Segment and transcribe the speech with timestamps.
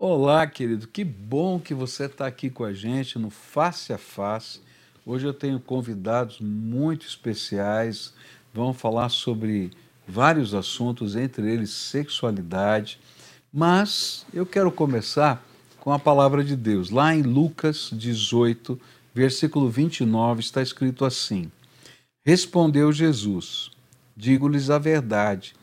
[0.00, 4.60] Olá, querido, que bom que você está aqui com a gente no Face a Face.
[5.04, 8.14] Hoje eu tenho convidados muito especiais,
[8.54, 9.72] vão falar sobre
[10.06, 13.00] vários assuntos, entre eles sexualidade,
[13.52, 15.44] mas eu quero começar
[15.80, 16.90] com a palavra de Deus.
[16.90, 18.80] Lá em Lucas 18,
[19.12, 21.50] versículo 29, está escrito assim:
[22.24, 23.72] Respondeu Jesus:
[24.16, 25.56] Digo-lhes a verdade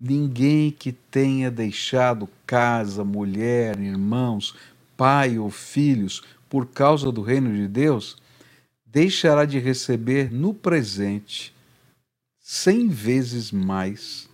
[0.00, 4.56] Ninguém que tenha deixado casa, mulher, irmãos,
[4.96, 8.16] pai ou filhos por causa do reino de Deus,
[8.86, 11.54] deixará de receber no presente
[12.40, 14.28] cem vezes mais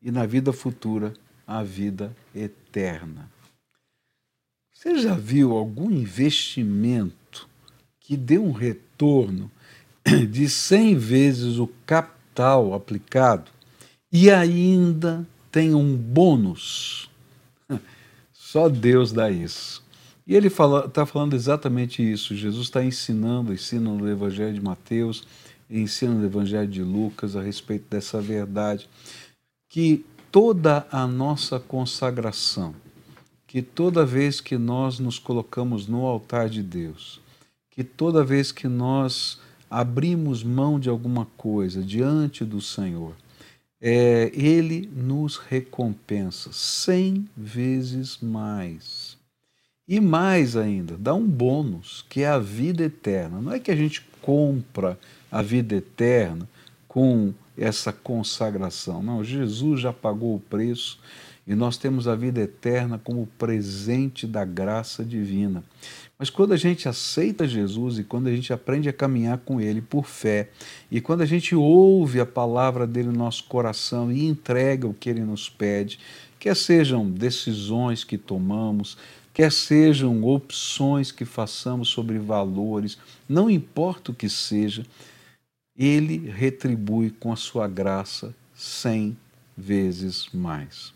[0.00, 1.12] e na vida futura
[1.46, 3.30] a vida eterna.
[4.72, 7.48] Você já viu algum investimento
[7.98, 9.50] que dê um retorno
[10.30, 13.57] de cem vezes o capital aplicado?
[14.12, 17.10] E ainda tem um bônus.
[18.32, 19.82] Só Deus dá isso.
[20.26, 22.36] E ele está falando exatamente isso.
[22.36, 25.26] Jesus está ensinando, ensina no Evangelho de Mateus,
[25.70, 28.88] ensina no Evangelho de Lucas a respeito dessa verdade,
[29.70, 32.74] que toda a nossa consagração,
[33.46, 37.20] que toda vez que nós nos colocamos no altar de Deus,
[37.70, 39.40] que toda vez que nós
[39.70, 43.14] abrimos mão de alguma coisa diante do Senhor,
[43.80, 49.16] é, ele nos recompensa cem vezes mais.
[49.86, 53.40] E mais ainda, dá um bônus, que é a vida eterna.
[53.40, 54.98] Não é que a gente compra
[55.30, 56.46] a vida eterna
[56.86, 59.02] com essa consagração.
[59.02, 61.00] Não, Jesus já pagou o preço
[61.46, 65.64] e nós temos a vida eterna como presente da graça divina.
[66.18, 69.80] Mas quando a gente aceita Jesus e quando a gente aprende a caminhar com Ele
[69.80, 70.50] por fé,
[70.90, 75.08] e quando a gente ouve a palavra dele no nosso coração e entrega o que
[75.08, 76.00] Ele nos pede,
[76.36, 78.98] quer sejam decisões que tomamos,
[79.32, 82.98] quer sejam opções que façamos sobre valores,
[83.28, 84.84] não importa o que seja,
[85.76, 89.16] Ele retribui com a sua graça cem
[89.56, 90.92] vezes mais.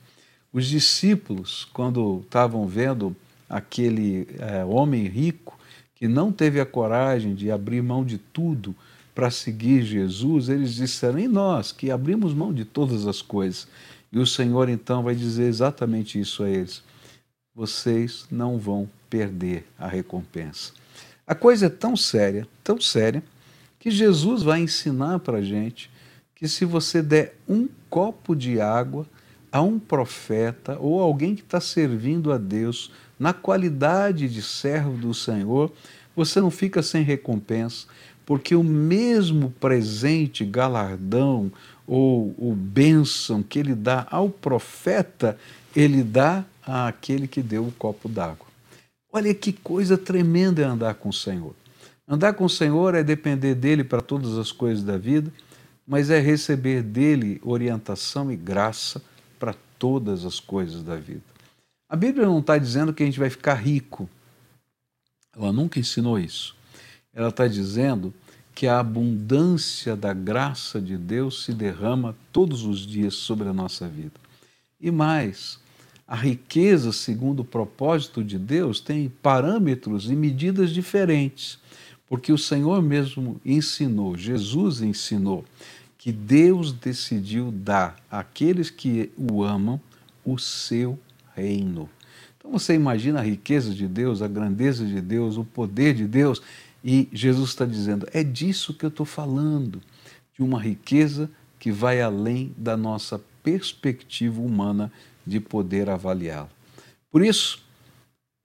[0.52, 3.14] Os discípulos, quando estavam vendo
[3.52, 5.58] aquele é, homem rico
[5.94, 8.74] que não teve a coragem de abrir mão de tudo
[9.14, 13.68] para seguir Jesus, eles disseram: e nós que abrimos mão de todas as coisas?
[14.10, 16.82] E o Senhor então vai dizer exatamente isso a eles:
[17.54, 20.72] vocês não vão perder a recompensa.
[21.26, 23.22] A coisa é tão séria, tão séria,
[23.78, 25.90] que Jesus vai ensinar para a gente
[26.34, 29.06] que se você der um copo de água
[29.52, 35.12] a um profeta ou alguém que está servindo a Deus na qualidade de servo do
[35.12, 35.70] Senhor,
[36.16, 37.86] você não fica sem recompensa,
[38.24, 41.52] porque o mesmo presente, galardão
[41.86, 45.38] ou o bênção que ele dá ao profeta,
[45.76, 48.46] ele dá àquele que deu o copo d'água.
[49.12, 51.54] Olha que coisa tremenda é andar com o Senhor.
[52.08, 55.30] Andar com o Senhor é depender dele para todas as coisas da vida,
[55.86, 59.02] mas é receber dele orientação e graça
[59.82, 61.24] todas as coisas da vida.
[61.88, 64.08] A Bíblia não está dizendo que a gente vai ficar rico.
[65.36, 66.54] Ela nunca ensinou isso.
[67.12, 68.14] Ela está dizendo
[68.54, 73.88] que a abundância da graça de Deus se derrama todos os dias sobre a nossa
[73.88, 74.14] vida.
[74.80, 75.58] E mais,
[76.06, 81.58] a riqueza, segundo o propósito de Deus, tem parâmetros e medidas diferentes,
[82.08, 85.44] porque o Senhor mesmo ensinou, Jesus ensinou,
[86.02, 89.80] que Deus decidiu dar àqueles que o amam
[90.24, 90.98] o seu
[91.32, 91.88] reino.
[92.36, 96.42] Então você imagina a riqueza de Deus, a grandeza de Deus, o poder de Deus,
[96.82, 99.80] e Jesus está dizendo: é disso que eu estou falando,
[100.34, 104.90] de uma riqueza que vai além da nossa perspectiva humana
[105.24, 106.50] de poder avaliá-la.
[107.12, 107.62] Por isso,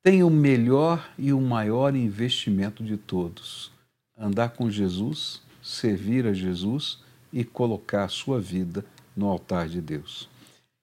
[0.03, 3.71] tem o melhor e o maior investimento de todos:
[4.15, 8.85] andar com Jesus, servir a Jesus e colocar a sua vida
[9.15, 10.29] no altar de Deus.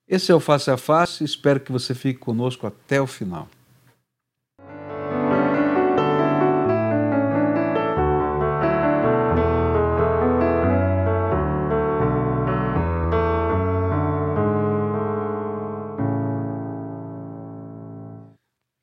[0.06, 3.48] Esse é o Face a Face, espero que você fique conosco até o final.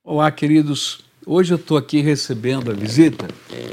[0.04, 1.00] Olá, queridos.
[1.25, 3.28] Hoje eu estou aqui recebendo a visita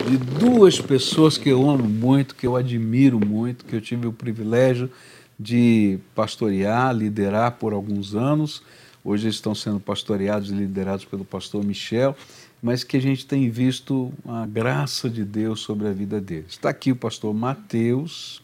[0.09, 4.13] de duas pessoas que eu amo muito, que eu admiro muito, que eu tive o
[4.13, 4.91] privilégio
[5.39, 8.63] de pastorear, liderar por alguns anos.
[9.05, 12.17] Hoje estão sendo pastoreados e liderados pelo pastor Michel,
[12.63, 16.53] mas que a gente tem visto a graça de Deus sobre a vida deles.
[16.53, 18.43] Está aqui o pastor Mateus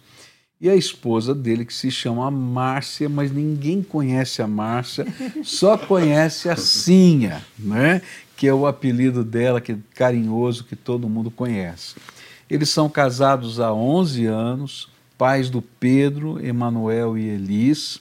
[0.61, 5.07] e a esposa dele, que se chama Márcia, mas ninguém conhece a Márcia,
[5.43, 8.03] só conhece a Sinha, né?
[8.37, 11.95] Que é o apelido dela, que é carinhoso, que todo mundo conhece.
[12.49, 18.01] Eles são casados há 11 anos, pais do Pedro, Emanuel e Elis.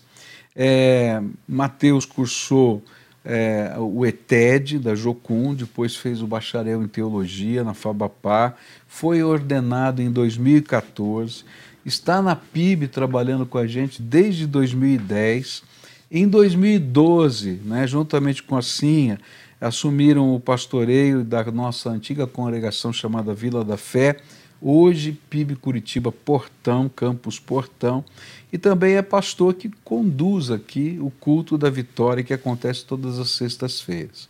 [0.55, 2.83] É, Mateus cursou
[3.25, 8.55] é, o ETED da Jocum, depois fez o bacharel em teologia na Fabapá,
[8.87, 11.45] foi ordenado em 2014,
[11.85, 15.63] está na PIB trabalhando com a gente desde 2010.
[16.11, 19.19] Em 2012, né, juntamente com a Cinha,
[19.63, 24.17] assumiram o pastoreio da nossa antiga congregação chamada Vila da Fé,
[24.61, 28.03] hoje PIB Curitiba Portão, Campus Portão,
[28.51, 33.29] e também é pastor que conduz aqui o culto da vitória que acontece todas as
[33.31, 34.27] sextas-feiras.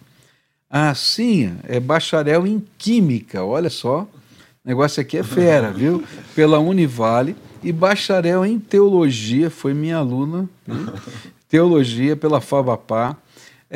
[0.69, 6.03] A Cinha é bacharel em Química, olha só, o negócio aqui é fera, viu?
[6.35, 10.93] Pela Univale, e bacharel em Teologia, foi minha aluna, viu?
[11.49, 13.15] Teologia pela Fabapá,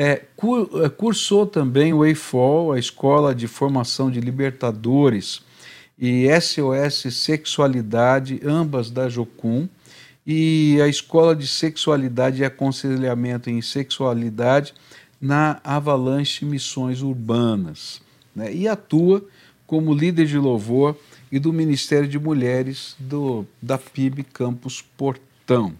[0.00, 5.42] é, é, cursou também o EIFOL, a Escola de Formação de Libertadores,
[5.98, 9.68] e SOS Sexualidade, ambas da Jocum,
[10.24, 14.72] e a Escola de Sexualidade e Aconselhamento em Sexualidade
[15.20, 18.00] na Avalanche Missões Urbanas.
[18.36, 18.54] Né?
[18.54, 19.26] E atua
[19.66, 20.96] como líder de louvor
[21.32, 25.74] e do Ministério de Mulheres do, da PIB Campus Portão.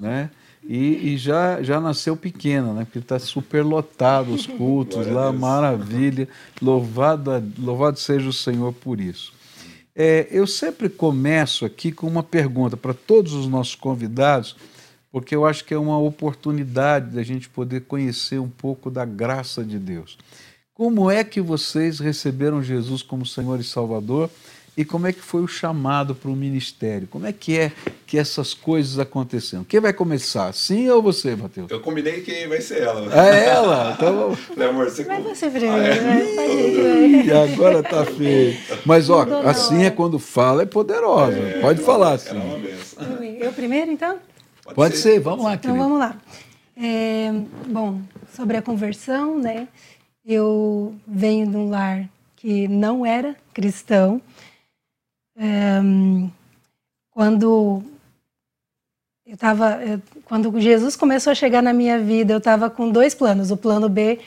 [0.00, 0.30] Né?
[0.64, 2.84] E, e, já, já nasceu pequena, né?
[2.84, 6.28] Porque está super lotado os cultos lá, maravilha.
[6.60, 9.32] Louvado, louvado seja o Senhor por isso.
[9.94, 14.56] É, eu sempre começo aqui com uma pergunta para todos os nossos convidados,
[15.10, 19.62] porque eu acho que é uma oportunidade da gente poder conhecer um pouco da graça
[19.62, 20.16] de Deus.
[20.74, 24.30] Como é que vocês receberam Jesus como Senhor e Salvador?
[24.74, 27.06] E como é que foi o chamado para o ministério?
[27.06, 27.72] Como é que é
[28.06, 29.64] que essas coisas aconteceram?
[29.64, 30.52] Quem vai começar?
[30.54, 31.70] Sim ou você, Matheus?
[31.70, 33.12] Eu combinei que vai ser ela.
[33.14, 33.94] É ela?
[33.94, 34.34] Então...
[34.34, 35.04] Falei, amor, você...
[35.04, 37.24] Vai você primeiro, ah, é?
[37.26, 38.56] E agora tá feio.
[38.86, 41.38] Mas, ó, assim é quando fala, é poderosa.
[41.38, 42.36] É, Pode falar assim.
[43.40, 44.18] Eu primeiro, então?
[44.64, 45.14] Pode, Pode ser.
[45.14, 45.20] ser.
[45.20, 46.16] vamos lá, Então, vamos lá.
[46.76, 47.30] É,
[47.66, 48.00] bom,
[48.34, 49.68] sobre a conversão, né?
[50.24, 54.20] Eu venho de um lar que não era cristão,
[57.10, 57.82] quando
[59.26, 59.80] eu estava,
[60.24, 63.88] quando Jesus começou a chegar na minha vida, eu estava com dois planos: o plano
[63.88, 64.18] B,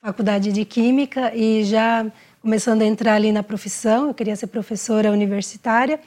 [0.00, 2.06] faculdade de química, e já
[2.40, 6.00] começando a entrar ali na profissão, eu queria ser professora universitária.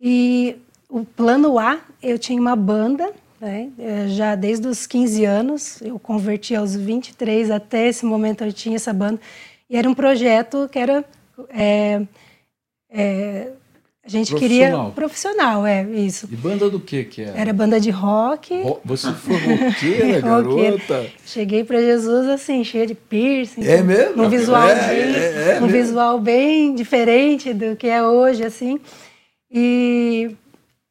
[0.00, 0.56] E
[0.88, 3.70] o plano A, eu tinha uma banda, né?
[4.08, 8.92] já desde os 15 anos, eu converti aos 23, até esse momento eu tinha essa
[8.92, 9.20] banda,
[9.68, 11.04] e era um projeto que era
[11.48, 12.02] é,
[12.96, 13.48] é,
[14.02, 16.28] a gente queria profissional, é isso.
[16.30, 17.38] E banda do que que era?
[17.38, 18.62] Era banda de rock.
[18.62, 21.06] Ro você foi roqueira, garota?
[21.26, 23.66] Cheguei para Jesus assim, cheia de piercing.
[23.66, 24.22] É mesmo?
[24.22, 28.80] Um visual é, bem, é, é, um visual bem diferente do que é hoje, assim.
[29.50, 30.30] E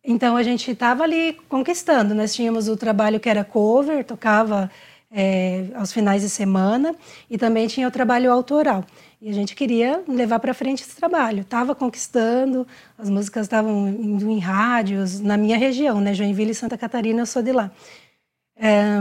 [0.04, 2.14] então a gente estava ali conquistando.
[2.14, 4.70] Nós tínhamos o trabalho que era cover, tocava
[5.18, 6.94] é, aos finais de semana,
[7.30, 8.84] e também tinha o trabalho autoral.
[9.22, 11.42] E a gente queria levar para frente esse trabalho.
[11.42, 12.68] Estava conquistando,
[12.98, 16.14] as músicas estavam indo em rádios, na minha região, né?
[16.14, 17.72] Joinville e Santa Catarina, eu sou de lá.
[18.58, 18.98] É,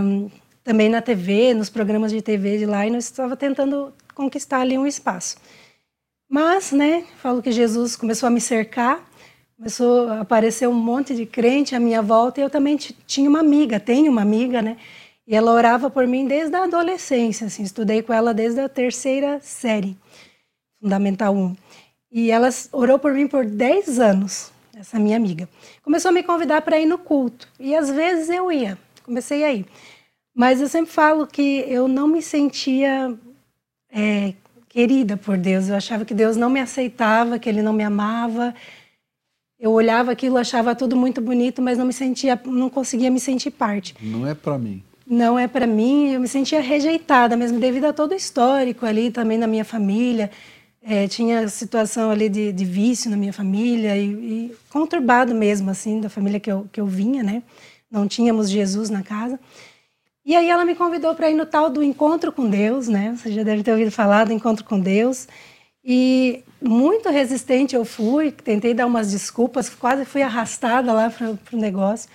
[0.63, 4.79] também na TV, nos programas de TV de lá, e nós estava tentando conquistar ali
[4.79, 5.37] um espaço.
[6.31, 9.05] Mas, né, falo que Jesus começou a me cercar,
[9.57, 13.41] começou a aparecer um monte de crente à minha volta, e eu também tinha uma
[13.41, 14.77] amiga, tenho uma amiga, né,
[15.27, 19.41] e ela orava por mim desde a adolescência, assim, estudei com ela desde a terceira
[19.41, 19.97] série,
[20.81, 21.57] Fundamental 1.
[22.13, 25.49] E ela orou por mim por 10 anos, essa minha amiga.
[25.83, 29.53] Começou a me convidar para ir no culto, e às vezes eu ia, comecei a
[29.53, 29.67] ir.
[30.35, 33.17] Mas eu sempre falo que eu não me sentia
[33.91, 34.35] é,
[34.69, 38.55] querida por Deus, eu achava que Deus não me aceitava, que Ele não me amava.
[39.59, 43.53] Eu olhava aquilo, achava tudo muito bonito, mas não me sentia, não conseguia me sentir
[43.53, 43.95] parte.
[44.03, 46.13] Não é para mim não é para mim.
[46.13, 50.31] Eu me sentia rejeitada mesmo, devido a todo o histórico ali também na minha família.
[50.83, 55.99] É, tinha situação ali de, de, vício na minha família e, e, conturbado mesmo, assim,
[55.99, 57.43] da família que eu, que eu vinha, né?
[57.91, 59.41] Não tínhamos Jesus na casa.
[60.27, 63.17] E aí ela me convidou para ir no tal do encontro com Deus, né?
[63.17, 65.27] Você já deve ter ouvido falar do encontro com Deus.
[65.85, 71.61] E muito resistente eu fui, tentei dar umas desculpas, quase fui arrastada lá para o
[71.61, 72.09] negócio.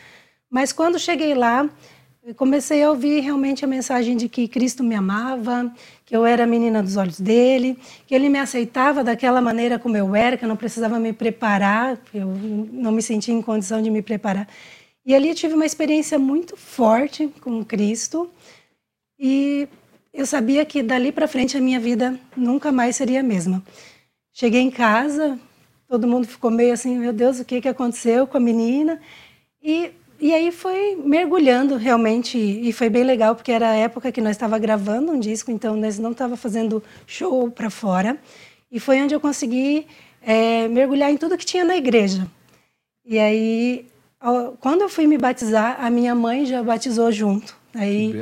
[0.49, 1.69] Mas quando cheguei lá,
[2.29, 5.73] Eu comecei a ouvir realmente a mensagem de que Cristo me amava,
[6.05, 9.97] que eu era a menina dos olhos dele, que ele me aceitava daquela maneira como
[9.97, 12.27] eu era, que eu não precisava me preparar, eu
[12.71, 14.47] não me sentia em condição de me preparar.
[15.03, 18.29] E ali eu tive uma experiência muito forte com Cristo
[19.17, 19.67] e
[20.13, 23.63] eu sabia que dali para frente a minha vida nunca mais seria a mesma.
[24.31, 25.39] Cheguei em casa,
[25.87, 29.01] todo mundo ficou meio assim, meu Deus, o que, que aconteceu com a menina?
[29.63, 29.89] E,
[30.19, 34.31] e aí foi mergulhando realmente, e foi bem legal, porque era a época que nós
[34.31, 38.17] estava gravando um disco, então nós não estava fazendo show para fora.
[38.71, 39.87] E foi onde eu consegui
[40.21, 42.27] é, mergulhar em tudo que tinha na igreja.
[43.05, 43.87] E aí,
[44.59, 47.57] quando eu fui me batizar, a minha mãe já batizou junto.
[47.73, 48.13] Aí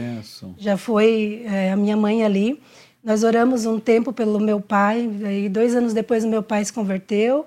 [0.58, 2.62] já foi é, a minha mãe ali.
[3.04, 6.74] Nós oramos um tempo pelo meu pai, aí dois anos depois o meu pai se
[6.74, 7.46] converteu.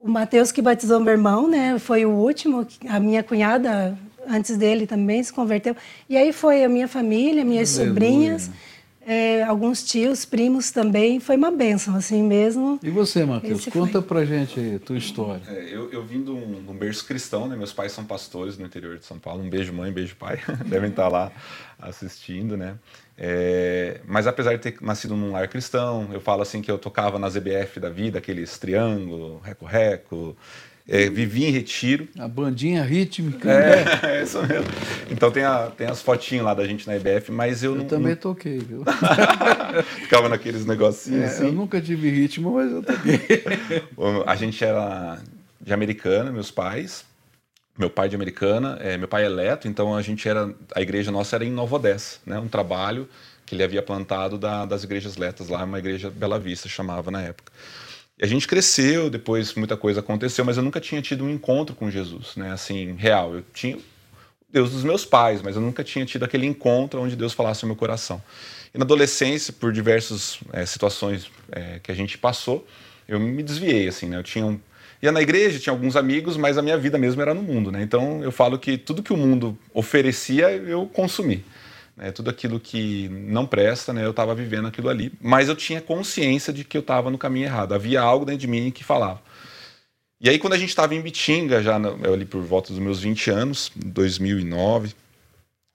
[0.00, 2.66] O Mateus que batizou meu irmão, né, foi o último.
[2.88, 3.98] A minha cunhada
[4.28, 5.74] antes dele também se converteu.
[6.08, 7.94] E aí foi a minha família, minhas Aleluia.
[7.94, 8.50] sobrinhas
[9.06, 11.20] é, alguns tios, primos também.
[11.20, 12.80] Foi uma benção, assim mesmo.
[12.82, 13.64] E você, Matheus?
[13.66, 14.02] Conta foi.
[14.02, 15.42] pra gente a tua história.
[15.46, 17.54] É, eu, eu vim de um, de um, berço cristão, né?
[17.54, 19.44] Meus pais são pastores no interior de São Paulo.
[19.44, 20.40] Um beijo, mãe, beijo, pai.
[20.66, 21.30] Devem estar lá
[21.78, 22.76] assistindo, né?
[23.18, 27.18] É, mas apesar de ter nascido num lar cristão, eu falo assim que eu tocava
[27.18, 30.36] nas EBF da vida, aqueles triângulo, reco-reco,
[30.88, 32.08] é, vivi em retiro.
[32.18, 33.50] A bandinha rítmica.
[33.50, 34.00] É, né?
[34.02, 34.66] é isso mesmo.
[35.10, 37.86] Então tem, a, tem as fotinhas lá da gente na IBF, mas eu, eu não.
[37.86, 38.16] também não...
[38.16, 38.84] toquei, viu?
[40.02, 41.46] Ficava naqueles negocinhos é, assim.
[41.46, 43.18] Eu nunca tive ritmo, mas eu toquei.
[44.26, 45.18] a gente era
[45.60, 47.04] de americana, meus pais.
[47.78, 50.54] Meu pai de americana, é, meu pai é eleto, então a gente era.
[50.74, 52.38] A igreja nossa era em Nova Odessa, né?
[52.38, 53.08] Um trabalho
[53.44, 57.22] que ele havia plantado da, das igrejas letas lá, uma igreja Bela Vista chamava na
[57.22, 57.52] época.
[58.18, 61.76] E a gente cresceu, depois muita coisa aconteceu, mas eu nunca tinha tido um encontro
[61.76, 62.50] com Jesus, né?
[62.50, 63.34] Assim, real.
[63.34, 63.78] Eu tinha
[64.50, 67.68] Deus dos meus pais, mas eu nunca tinha tido aquele encontro onde Deus falasse no
[67.68, 68.22] meu coração.
[68.72, 72.66] E na adolescência, por diversas é, situações é, que a gente passou,
[73.06, 74.16] eu me desviei, assim, né?
[74.16, 74.58] Eu tinha um...
[75.02, 77.82] ia na igreja, tinha alguns amigos, mas a minha vida mesmo era no mundo, né?
[77.82, 81.44] Então eu falo que tudo que o mundo oferecia, eu consumi
[81.96, 85.80] né, tudo aquilo que não presta, né, eu estava vivendo aquilo ali, mas eu tinha
[85.80, 87.74] consciência de que eu estava no caminho errado.
[87.74, 89.20] Havia algo dentro de mim que falava.
[90.20, 93.30] E aí, quando a gente estava em Bitinga, já ali por volta dos meus 20
[93.30, 94.94] anos, 2009,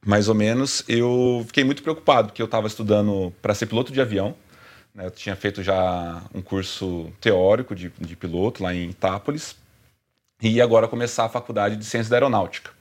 [0.04, 4.02] mais ou menos, eu fiquei muito preocupado, porque eu estava estudando para ser piloto de
[4.02, 4.36] avião.
[4.94, 9.56] Né, eu tinha feito já um curso teórico de, de piloto lá em Itápolis,
[10.42, 12.72] e agora começar a faculdade de ciência da aeronáutica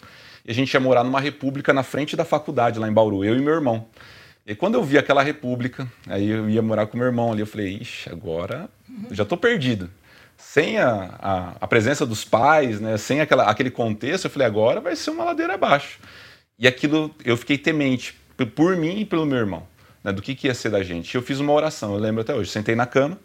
[0.44, 3.36] e a gente ia morar numa república na frente da faculdade, lá em Bauru, eu
[3.36, 3.86] e meu irmão.
[4.46, 7.46] E quando eu vi aquela república, aí eu ia morar com meu irmão ali, eu
[7.46, 8.68] falei, ixi, agora
[9.08, 9.90] eu já estou perdido.
[10.36, 14.80] Sem a, a, a, presença dos pais, né, sem aquela, aquele contexto, eu falei, agora
[14.80, 15.98] vai ser uma ladeira abaixo.
[16.58, 18.18] E aquilo, eu fiquei temente
[18.54, 19.68] por mim e pelo meu irmão,
[20.02, 21.14] né, do que, que ia ser da gente.
[21.14, 23.18] Eu fiz uma oração, eu lembro até hoje, sentei na cama,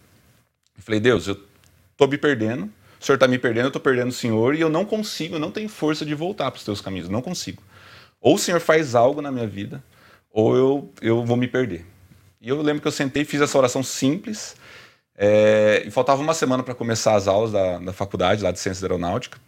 [0.78, 1.38] e falei, Deus, eu
[1.92, 2.66] estou me perdendo,
[3.00, 5.40] o senhor está me perdendo, eu estou perdendo o senhor e eu não consigo, eu
[5.40, 7.62] não tenho força de voltar para os teus caminhos, não consigo.
[8.22, 9.84] Ou o senhor faz algo na minha vida,
[10.32, 11.86] ou eu, eu vou me perder.
[12.42, 14.56] E eu lembro que eu sentei e fiz essa oração simples,
[15.18, 18.84] é, e faltava uma semana para começar as aulas da, da faculdade, lá de Ciências
[18.84, 19.40] Aeronáutica.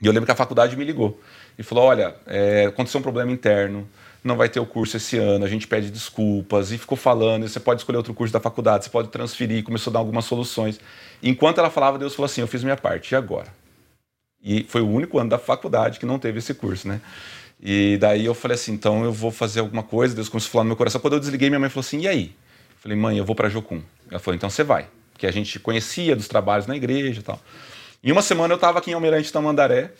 [0.00, 1.18] E eu lembro que a faculdade me ligou
[1.58, 3.88] e falou: Olha, é, aconteceu um problema interno,
[4.24, 7.60] não vai ter o curso esse ano, a gente pede desculpas, e ficou falando, você
[7.60, 10.80] pode escolher outro curso da faculdade, você pode transferir, começou a dar algumas soluções.
[11.22, 13.48] Enquanto ela falava, Deus falou assim, eu fiz minha parte, e agora?
[14.42, 17.02] E foi o único ano da faculdade que não teve esse curso, né?
[17.62, 20.64] E daí eu falei assim, então eu vou fazer alguma coisa, Deus começou a falar
[20.64, 21.00] no meu coração.
[21.00, 22.24] Quando eu desliguei, minha mãe falou assim, e aí?
[22.24, 23.82] Eu falei, mãe, eu vou para Jocum.
[24.10, 27.38] Ela falou, então você vai, porque a gente conhecia dos trabalhos na igreja e tal.
[28.02, 29.92] Em uma semana eu estava aqui em Almirante Tamandaré,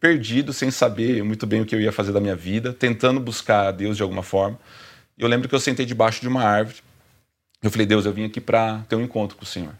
[0.00, 3.68] perdido, sem saber muito bem o que eu ia fazer da minha vida, tentando buscar
[3.68, 4.58] a Deus de alguma forma.
[5.18, 6.78] Eu lembro que eu sentei debaixo de uma árvore.
[7.62, 9.74] Eu falei, Deus, eu vim aqui para ter um encontro com o Senhor.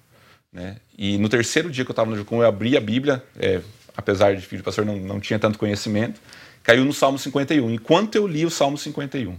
[0.52, 0.76] Né?
[0.96, 3.60] E no terceiro dia que eu estava no Jucum, eu abri a Bíblia, é,
[3.96, 6.20] apesar de filho de pastor não, não tinha tanto conhecimento,
[6.62, 7.70] caiu no Salmo 51.
[7.70, 9.36] Enquanto eu li o Salmo 51,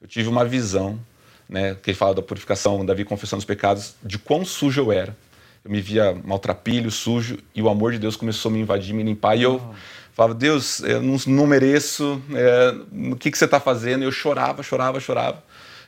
[0.00, 1.00] eu tive uma visão,
[1.48, 5.16] né, que ele fala da purificação, Davi confessando os pecados, de quão sujo eu era.
[5.64, 9.02] Eu me via maltrapilho, sujo, e o amor de Deus começou a me invadir, me
[9.02, 9.74] limpar, e eu...
[10.18, 12.74] Falava, Deus, eu não, não mereço, é,
[13.12, 14.02] o que, que você está fazendo?
[14.02, 15.44] Eu chorava, chorava, chorava.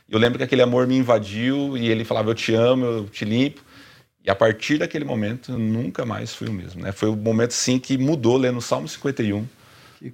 [0.09, 3.25] Eu lembro que aquele amor me invadiu e ele falava, eu te amo, eu te
[3.25, 3.61] limpo.
[4.23, 6.81] E a partir daquele momento, eu nunca mais fui o mesmo.
[6.81, 6.93] Né?
[6.93, 9.45] Foi o momento, sim, que mudou, lendo o Salmo 51,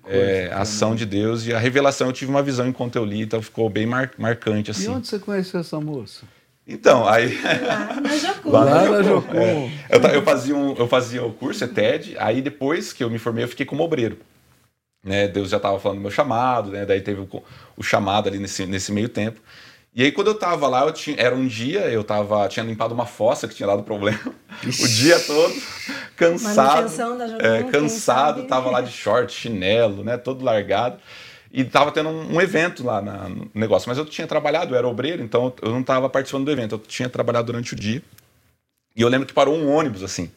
[0.02, 2.08] coisa, é, a ação de Deus e a revelação.
[2.08, 4.72] Eu tive uma visão enquanto eu li, então ficou bem mar marcante.
[4.72, 4.86] Assim.
[4.86, 6.26] E onde você conheceu essa moça?
[6.68, 7.40] Então, aí.
[7.42, 8.52] Lá na Jocum.
[8.52, 9.38] Lá na Jocum.
[9.38, 9.72] É.
[9.90, 13.18] Eu, eu, fazia um, eu fazia o curso, é TED, aí depois que eu me
[13.18, 14.18] formei, eu fiquei como obreiro.
[15.02, 15.30] né?
[15.30, 16.86] Deus já estava falando do meu chamado, né?
[16.86, 17.44] Daí teve o,
[17.78, 19.40] o, chamado ali nesse, nesse meio tempo.
[19.96, 22.94] E aí quando eu estava lá, eu tinha, era um dia, eu tava, tinha limpado
[22.94, 24.20] uma fossa que tinha dado problema
[24.62, 25.56] o dia todo,
[26.18, 26.92] cansado.
[27.42, 30.18] É, cansado, tava lá de short, chinelo, né?
[30.18, 31.00] Todo largado.
[31.52, 33.90] E tava tendo um, um evento lá na, no negócio.
[33.90, 36.76] Mas eu tinha trabalhado, eu era obreiro, então eu não estava participando do evento.
[36.76, 38.02] Eu tinha trabalhado durante o dia.
[38.96, 40.32] E eu lembro que parou um ônibus assim.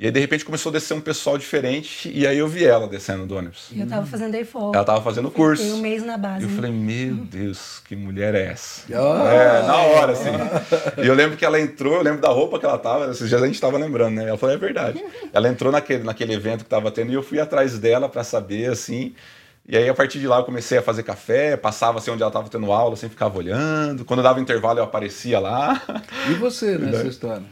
[0.00, 2.88] E aí, de repente, começou a descer um pessoal diferente, e aí eu vi ela
[2.88, 3.68] descendo do ônibus.
[3.70, 4.78] E eu tava fazendo aí fora.
[4.78, 5.62] Ela tava fazendo curso.
[5.62, 6.40] Fiquei um mês na base.
[6.40, 6.56] E eu né?
[6.56, 8.86] falei, meu Deus, que mulher é essa?
[8.88, 10.30] Oh, é, na hora, assim.
[10.96, 13.42] e eu lembro que ela entrou, eu lembro da roupa que ela tava, esses dias
[13.42, 14.26] a gente tava lembrando, né?
[14.26, 15.04] Ela falou, é verdade.
[15.34, 18.70] Ela entrou naquele, naquele evento que tava tendo, e eu fui atrás dela para saber,
[18.70, 19.14] assim...
[19.70, 22.28] E aí, a partir de lá, eu comecei a fazer café, passava assim onde ela
[22.28, 24.04] estava tendo aula, assim, ficava olhando.
[24.04, 25.80] Quando dava intervalo, eu aparecia lá.
[26.28, 27.44] E você nessa história?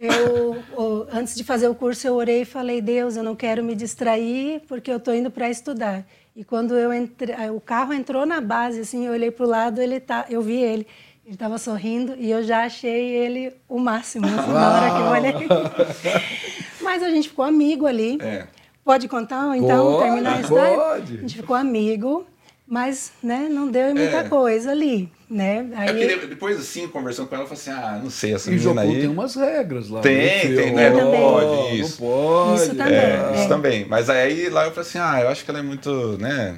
[0.00, 3.74] Eu, antes de fazer o curso, eu orei e falei: Deus, eu não quero me
[3.74, 6.06] distrair porque eu estou indo para estudar.
[6.34, 9.82] E quando eu entrei, o carro entrou na base, assim, eu olhei para o lado,
[9.82, 10.86] ele tá, eu vi ele.
[11.26, 15.06] Ele estava sorrindo e eu já achei ele o máximo assim, na hora que eu
[15.06, 15.48] olhei.
[16.80, 18.18] Mas a gente ficou amigo ali.
[18.22, 18.46] É.
[18.84, 20.76] Pode contar, então, pode, terminar a história?
[20.76, 21.14] Pode.
[21.14, 22.26] A gente ficou amigo,
[22.66, 24.28] mas né, não deu muita é.
[24.28, 25.10] coisa ali.
[25.28, 25.66] Né?
[25.74, 26.02] Aí...
[26.02, 28.54] É porque depois, assim, conversando com ela, eu falei assim, ah, não sei, essa e
[28.54, 29.00] menina aí...
[29.00, 30.00] tem umas regras lá.
[30.00, 30.62] Tem, né?
[30.62, 30.90] tem, né?
[30.90, 32.02] Não pode, isso.
[32.02, 32.62] Não pode.
[32.62, 32.94] Isso também.
[32.94, 33.38] É, é.
[33.38, 33.86] Isso também.
[33.88, 36.54] Mas aí lá eu falei assim, ah, eu acho que ela é muito, né...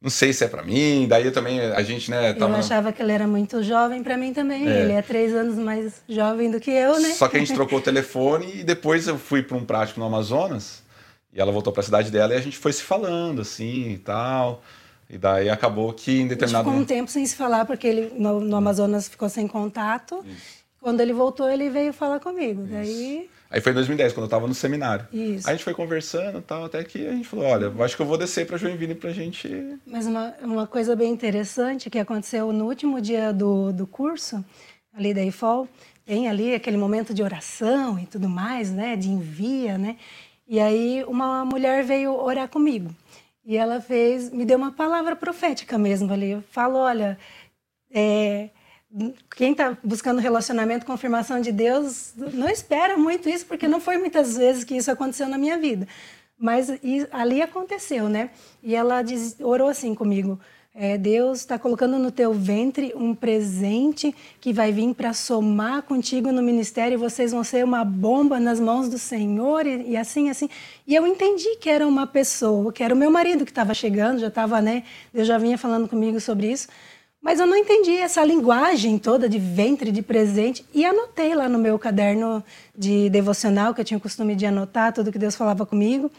[0.00, 2.32] Não sei se é para mim, daí eu também, a gente, né...
[2.32, 2.54] Tava...
[2.54, 4.80] Eu achava que ele era muito jovem para mim também, é.
[4.80, 7.10] ele é três anos mais jovem do que eu, né?
[7.10, 10.06] Só que a gente trocou o telefone e depois eu fui para um prático no
[10.06, 10.81] Amazonas,
[11.32, 13.98] e ela voltou para a cidade dela e a gente foi se falando, assim, e
[13.98, 14.62] tal...
[15.10, 18.40] E daí acabou que em determinado ficou um tempo sem se falar, porque ele no,
[18.40, 20.24] no Amazonas ficou sem contato.
[20.26, 20.64] Isso.
[20.80, 22.62] Quando ele voltou, ele veio falar comigo.
[22.62, 22.72] Isso.
[22.72, 23.30] Daí...
[23.50, 25.06] Aí foi em 2010, quando eu estava no seminário.
[25.12, 25.46] Isso.
[25.46, 28.00] Aí a gente foi conversando e tal, até que a gente falou, olha, acho que
[28.00, 29.78] eu vou descer para Joinville para a gente...
[29.86, 34.42] Mas uma, uma coisa bem interessante que aconteceu no último dia do, do curso,
[34.94, 35.68] ali da IFOL,
[36.06, 39.98] tem ali aquele momento de oração e tudo mais, né, de envia, né?
[40.52, 42.94] E aí uma mulher veio orar comigo.
[43.42, 46.32] E ela fez, me deu uma palavra profética mesmo ali.
[46.32, 47.18] Eu falo, olha,
[47.90, 48.50] é,
[49.34, 54.36] quem está buscando relacionamento, confirmação de Deus, não espera muito isso, porque não foi muitas
[54.36, 55.88] vezes que isso aconteceu na minha vida.
[56.36, 56.68] Mas
[57.10, 58.28] ali aconteceu, né?
[58.62, 60.38] E ela diz, orou assim comigo:
[60.74, 66.32] é, Deus está colocando no teu ventre um presente que vai vir para somar contigo
[66.32, 70.30] no ministério e vocês vão ser uma bomba nas mãos do Senhor e, e, assim,
[70.30, 70.48] assim.
[70.86, 74.20] E eu entendi que era uma pessoa, que era o meu marido que estava chegando,
[74.20, 74.84] já estava, né?
[75.12, 76.68] Deus já vinha falando comigo sobre isso.
[77.20, 80.64] Mas eu não entendi essa linguagem toda de ventre, de presente.
[80.74, 82.42] E anotei lá no meu caderno
[82.76, 86.10] de devocional, que eu tinha o costume de anotar tudo que Deus falava comigo.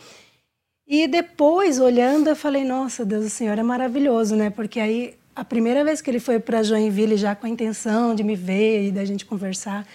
[0.95, 4.51] E depois, olhando, eu falei, nossa, Deus, o Senhor é maravilhoso, né?
[4.51, 8.23] Porque aí, a primeira vez que ele foi para Joinville, já com a intenção de
[8.23, 9.87] me ver e da gente conversar,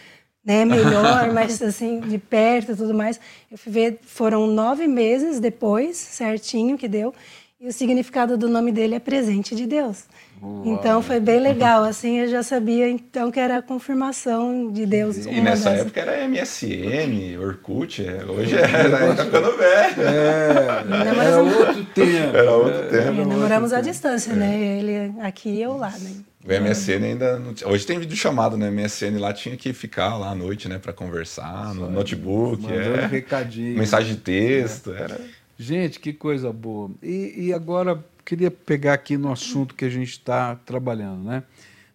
[0.45, 5.39] né, melhor, mas assim, de perto e tudo mais, eu fui ver, foram nove meses
[5.39, 7.15] depois, certinho que deu,
[7.61, 10.05] e o significado do nome dele é presente de Deus.
[10.41, 10.63] Uau.
[10.65, 15.27] Então foi bem legal, assim, eu já sabia então que era a confirmação de Deus.
[15.27, 15.81] E nessa das...
[15.81, 19.15] época era MSN, Orkut, é, hoje é, né?
[19.17, 20.03] tá ficando velho.
[20.03, 22.37] É, era outro tempo.
[22.37, 23.23] Era outro tempo.
[23.23, 24.79] E namoramos à distância, né?
[24.79, 26.13] Ele aqui e eu lá, né?
[26.45, 27.69] O MSN ainda não tinha.
[27.69, 28.71] Hoje tem vídeo chamado, né?
[28.71, 30.79] MSN lá tinha que ficar lá à noite, né?
[30.79, 32.65] Para conversar no notebook.
[32.73, 33.05] é.
[33.05, 33.77] um recadinho.
[33.77, 34.93] Mensagem de texto.
[34.93, 35.03] É.
[35.03, 35.21] Era...
[35.61, 36.93] Gente, que coisa boa.
[37.03, 41.43] E, e agora, queria pegar aqui no assunto que a gente está trabalhando, né?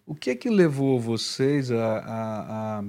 [0.06, 2.84] O que é que levou vocês a, a, a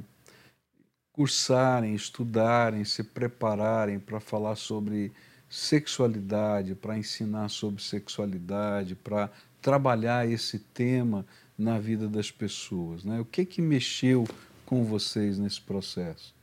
[1.14, 5.14] cursarem, estudarem, se prepararem para falar sobre
[5.50, 11.26] sexualidade, para ensinar sobre sexualidade, para trabalhar esse tema
[11.58, 13.22] na vida das pessoas, né?
[13.22, 14.28] O que é que mexeu
[14.66, 16.36] com vocês nesse processo?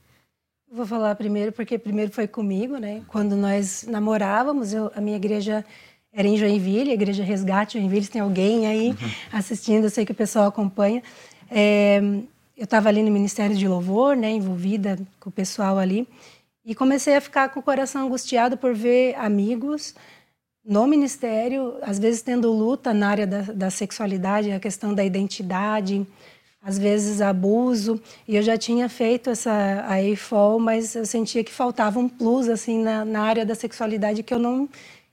[0.75, 3.03] Vou falar primeiro porque primeiro foi comigo, né?
[3.07, 5.63] Quando nós namorávamos, eu, a minha igreja
[6.11, 8.05] era em Joinville, a igreja Resgate Joinville.
[8.05, 8.95] Se tem alguém aí uhum.
[9.31, 11.03] assistindo, eu sei que o pessoal acompanha.
[11.51, 12.01] É,
[12.57, 14.31] eu estava ali no Ministério de Louvor, né?
[14.31, 16.07] Envolvida com o pessoal ali
[16.65, 19.93] e comecei a ficar com o coração angustiado por ver amigos
[20.65, 26.03] no ministério, às vezes tendo luta na área da, da sexualidade, a questão da identidade
[26.63, 31.51] às vezes abuso, e eu já tinha feito essa a EIFOL, mas eu sentia que
[31.51, 34.69] faltava um plus assim na, na área da sexualidade que eu não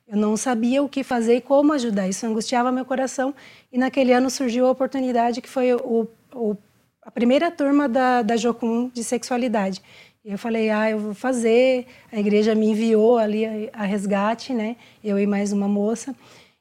[0.06, 2.08] eu não sabia o que fazer e como ajudar.
[2.08, 3.32] Isso angustiava meu coração.
[3.72, 6.56] E naquele ano surgiu a oportunidade que foi o, o
[7.00, 9.80] a primeira turma da, da Jocum de sexualidade.
[10.24, 11.86] Eu falei, ah, eu vou fazer.
[12.12, 14.76] A igreja me enviou ali a, a resgate, né?
[15.02, 16.14] Eu e mais uma moça.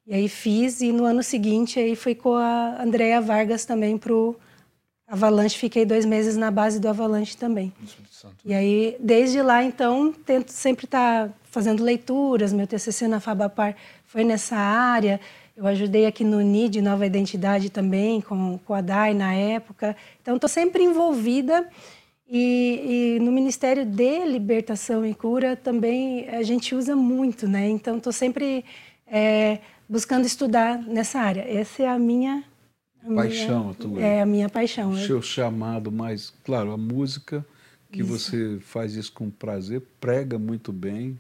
[0.06, 4.36] E aí fiz e no ano seguinte aí fui com a Andrea Vargas também pro
[5.10, 5.58] Avalanche.
[5.58, 7.74] Fiquei dois meses na base do Avalanche também.
[8.46, 12.54] E aí desde lá então tento sempre estar tá fazendo leituras.
[12.54, 15.20] Meu TCC na Fabapar foi nessa área.
[15.60, 19.94] Eu ajudei aqui no NID, Nova Identidade também, com, com a DAI na época.
[20.22, 21.68] Então, estou sempre envolvida.
[22.30, 27.68] E, e, no Ministério de Libertação e Cura também a gente usa muito, né?
[27.68, 28.64] Então, estou sempre
[29.06, 31.42] é, buscando estudar nessa área.
[31.42, 32.42] Essa é a minha...
[33.04, 34.02] A paixão, minha, tua.
[34.02, 34.92] É a minha paixão.
[34.92, 35.06] O é.
[35.06, 36.34] seu chamado mais...
[36.44, 37.46] Claro, a música,
[37.92, 38.10] que isso.
[38.10, 41.20] você faz isso com prazer, prega muito bem.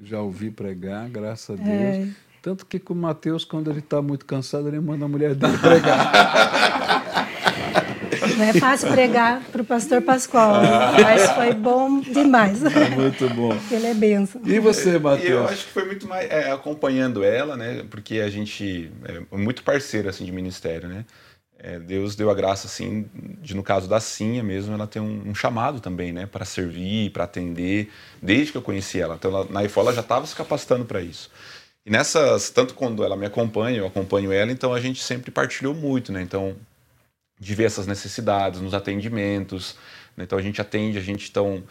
[0.00, 1.68] Já ouvi pregar, graças a Deus.
[1.68, 2.08] É.
[2.42, 5.58] Tanto que com o Mateus, quando ele está muito cansado, ele manda a mulher dele
[5.58, 7.12] pregar.
[8.36, 10.60] Não é fácil pregar para o pastor Pascoal,
[11.02, 12.62] mas foi bom demais.
[12.64, 13.56] É muito bom.
[13.70, 14.40] Ele é benção.
[14.44, 15.30] E você, Matheus?
[15.30, 17.84] Eu acho que foi muito mais é, acompanhando ela, né?
[17.90, 21.04] Porque a gente é muito parceiro assim de ministério, né?
[21.58, 23.06] É, Deus deu a graça assim,
[23.40, 26.26] de no caso da Cinha mesmo, ela tem um, um chamado também, né?
[26.26, 29.14] Para servir, para atender, desde que eu conheci ela.
[29.14, 31.30] Então, ela, na IFO ela já estava se capacitando para isso.
[31.84, 35.72] E nessas, tanto quando ela me acompanha, eu acompanho ela, então a gente sempre partilhou
[35.74, 36.20] muito, né?
[36.20, 36.56] Então,
[37.38, 39.76] de ver essas necessidades nos atendimentos.
[40.16, 40.24] Né?
[40.24, 41.62] Então a gente atende, a gente então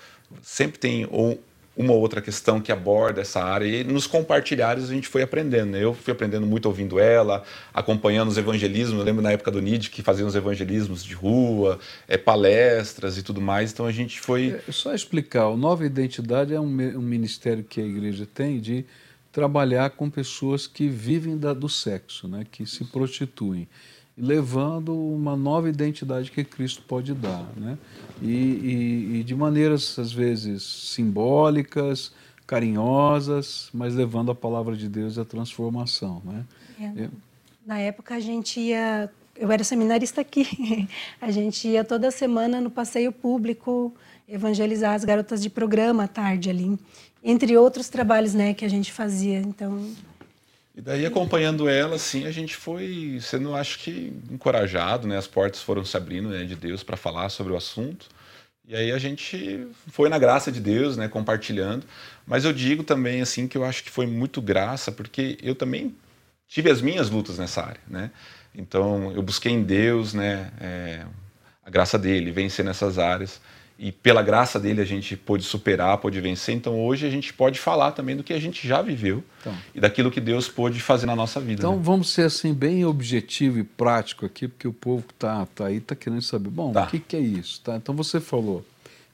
[0.42, 1.40] sempre tem ou
[1.78, 5.72] uma ou outra questão que aborda essa área e nos compartilhares a gente foi aprendendo.
[5.72, 5.84] Né?
[5.84, 9.00] Eu fui aprendendo muito ouvindo ela, acompanhando os evangelismos.
[9.00, 13.24] Eu lembro na época do NID que faziam os evangelismos de rua, é, palestras e
[13.24, 13.74] tudo mais.
[13.74, 14.62] Então a gente foi.
[14.68, 18.86] É, só explicar: o Nova Identidade é um, um ministério que a igreja tem de
[19.36, 23.68] trabalhar com pessoas que vivem da, do sexo, né, que se prostituem,
[24.18, 27.78] levando uma nova identidade que Cristo pode dar, né,
[28.22, 32.14] e, e, e de maneiras às vezes simbólicas,
[32.48, 36.46] carinhosas, mas levando a palavra de Deus e a transformação, né.
[36.80, 37.10] É.
[37.66, 40.88] Na época a gente ia, eu era seminarista aqui,
[41.20, 43.94] a gente ia toda semana no passeio público
[44.28, 46.78] evangelizar as garotas de programa à tarde ali
[47.26, 49.40] entre outros trabalhos né, que a gente fazia.
[49.40, 49.90] Então.
[50.76, 55.18] E daí, acompanhando ela, assim, a gente foi sendo, acho que, encorajado, né?
[55.18, 58.10] As portas foram se abrindo né, de Deus para falar sobre o assunto.
[58.68, 61.86] E aí a gente foi na graça de Deus, né, compartilhando.
[62.28, 65.96] Mas eu digo também, assim, que eu acho que foi muito graça, porque eu também
[66.48, 68.12] tive as minhas lutas nessa área, né?
[68.54, 71.06] Então, eu busquei em Deus, né, é,
[71.64, 73.40] a graça dele, vencer nessas áreas
[73.78, 76.56] e pela graça dele a gente pôde superar, pôde vencer.
[76.56, 79.80] Então hoje a gente pode falar também do que a gente já viveu então, e
[79.80, 81.62] daquilo que Deus pôde fazer na nossa vida.
[81.62, 81.82] Então né?
[81.84, 85.78] vamos ser assim bem objetivo e prático aqui, porque o povo que está tá aí
[85.78, 86.50] está querendo saber.
[86.50, 86.86] Bom, tá.
[86.86, 87.62] o que, que, é isso?
[87.62, 87.76] Tá?
[87.76, 88.66] Então você falou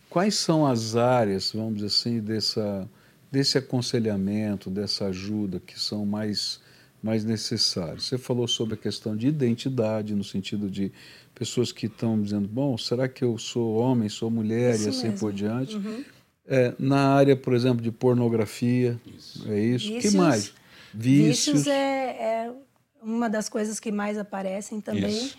[0.09, 2.87] quais são as áreas, vamos dizer assim, dessa,
[3.31, 6.59] desse aconselhamento, dessa ajuda que são mais
[7.01, 8.05] mais necessárias.
[8.05, 10.91] Você falou sobre a questão de identidade no sentido de
[11.33, 15.03] pessoas que estão dizendo, bom, será que eu sou homem, sou mulher isso e assim
[15.09, 15.19] mesmo.
[15.19, 15.75] por diante.
[15.75, 16.03] Uhum.
[16.47, 19.51] É, na área, por exemplo, de pornografia, isso.
[19.51, 19.95] é isso.
[19.95, 20.53] O que mais?
[20.93, 21.55] Vícios.
[21.55, 22.51] Vícios é, é,
[23.01, 25.09] uma das coisas que mais aparecem também.
[25.09, 25.37] Isso.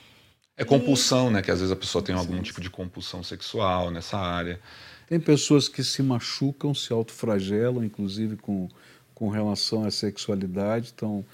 [0.57, 1.35] É compulsão, e...
[1.35, 1.42] né?
[1.42, 4.61] Que às vezes a pessoa tem algum tipo de compulsão sexual nessa área.
[5.09, 8.68] Tem pessoas que se machucam, se autofragelam, inclusive com,
[9.14, 10.92] com relação à sexualidade.
[10.94, 11.25] Então,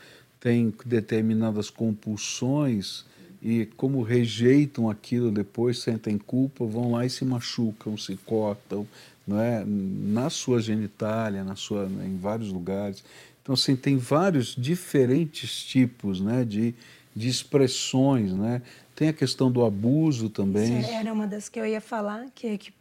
[0.40, 3.04] tem determinadas compulsões
[3.42, 8.86] e como rejeitam aquilo depois, sentem culpa, vão lá e se machucam, se cortam,
[9.26, 9.64] não é?
[9.64, 13.04] na sua genitália, na sua, em vários lugares.
[13.42, 16.74] Então, assim, tem vários diferentes tipos né, de,
[17.14, 18.32] de expressões.
[18.32, 18.60] Né?
[18.94, 20.80] Tem a questão do abuso também.
[20.80, 22.72] Isso era uma das que eu ia falar, que é, que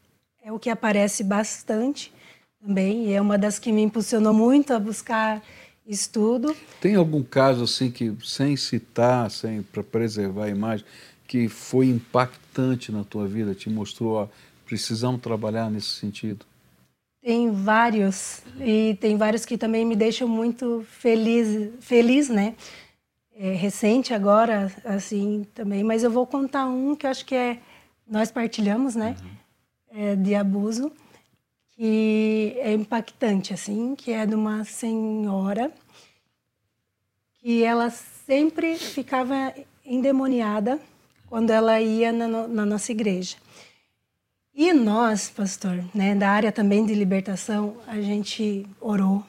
[0.43, 2.11] é o que aparece bastante
[2.59, 5.43] também, e é uma das que me impulsionou muito a buscar
[5.87, 6.55] estudo.
[6.81, 10.85] Tem algum caso assim que, sem citar, sem para preservar a imagem,
[11.27, 14.27] que foi impactante na tua vida, te mostrou, ó,
[14.65, 16.45] precisamos trabalhar nesse sentido?
[17.21, 22.55] Tem vários e tem vários que também me deixam muito feliz, feliz, né?
[23.35, 27.59] É, recente agora, assim também, mas eu vou contar um que eu acho que é
[28.09, 29.15] nós partilhamos, né?
[29.19, 29.37] Uhum.
[29.99, 30.91] É, de abuso
[31.77, 35.71] que é impactante, assim, que é de uma senhora
[37.39, 39.53] que ela sempre ficava
[39.85, 40.79] endemoniada
[41.27, 43.37] quando ela ia na, na nossa igreja.
[44.55, 49.23] E nós, pastor, né, da área também de libertação, a gente orou,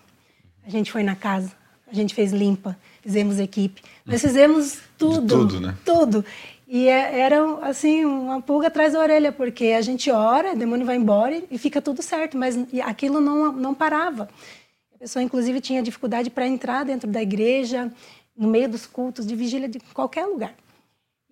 [0.67, 1.53] a gente foi na casa,
[1.87, 5.77] a gente fez limpa, fizemos equipe, nós fizemos tudo, de tudo, né?
[5.85, 6.25] tudo.
[6.71, 10.85] E é, era assim uma pulga atrás da orelha, porque a gente ora, o demônio
[10.85, 14.29] vai embora e fica tudo certo, mas aquilo não, não parava.
[14.95, 17.91] A pessoa, inclusive, tinha dificuldade para entrar dentro da igreja,
[18.37, 20.55] no meio dos cultos, de vigília, de qualquer lugar.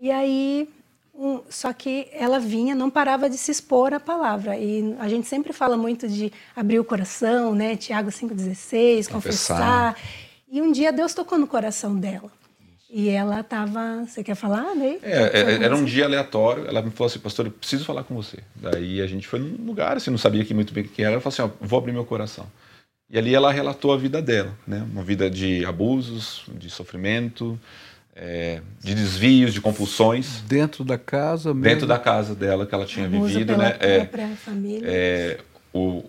[0.01, 0.70] E aí,
[1.14, 4.57] um, só que ela vinha, não parava de se expor à palavra.
[4.57, 7.77] E a gente sempre fala muito de abrir o coração, né?
[7.77, 9.12] Tiago 5,16, confessar.
[9.12, 9.96] confessar.
[10.49, 12.31] E um dia Deus tocou no coração dela.
[12.88, 14.05] E ela estava.
[14.05, 14.99] Você quer falar, né?
[15.03, 16.66] É, é era um dia aleatório.
[16.66, 18.38] Ela me falou assim, pastor, eu preciso falar com você.
[18.55, 21.12] Daí a gente foi num lugar, assim, não sabia que muito bem o que era.
[21.12, 22.46] Ela falou assim: ó, vou abrir meu coração.
[23.09, 24.85] E ali ela relatou a vida dela, né?
[24.92, 27.59] Uma vida de abusos, de sofrimento,
[28.14, 30.40] é, de desvios, de compulsões.
[30.42, 31.62] Dentro da casa mesmo?
[31.62, 33.77] Dentro da casa dela que ela tinha Abuso vivido, pela né?
[33.79, 34.88] É, própria é, família.
[34.88, 35.38] É,
[35.72, 36.05] o,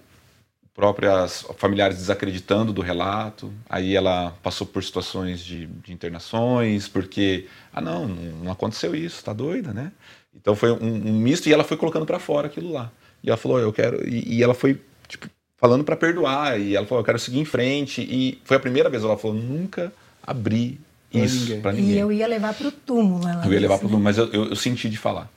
[0.77, 3.51] próprias familiares desacreditando do relato.
[3.67, 9.33] Aí ela passou por situações de, de internações, porque, ah, não, não aconteceu isso, tá
[9.33, 9.91] doida, né?
[10.35, 12.91] Então foi um, um misto e ela foi colocando para fora aquilo lá.
[13.23, 14.07] E ela falou, eu quero.
[14.07, 16.59] E, e ela foi, tipo, falando para perdoar.
[16.61, 18.03] E ela falou, eu quero seguir em frente.
[18.03, 20.79] E foi a primeira vez que ela falou, nunca abri
[21.11, 21.95] isso para ninguém.
[21.95, 23.27] E eu ia levar para o túmulo.
[23.27, 25.27] Ela eu ia levar para o túmulo, mas eu, eu, eu senti de falar.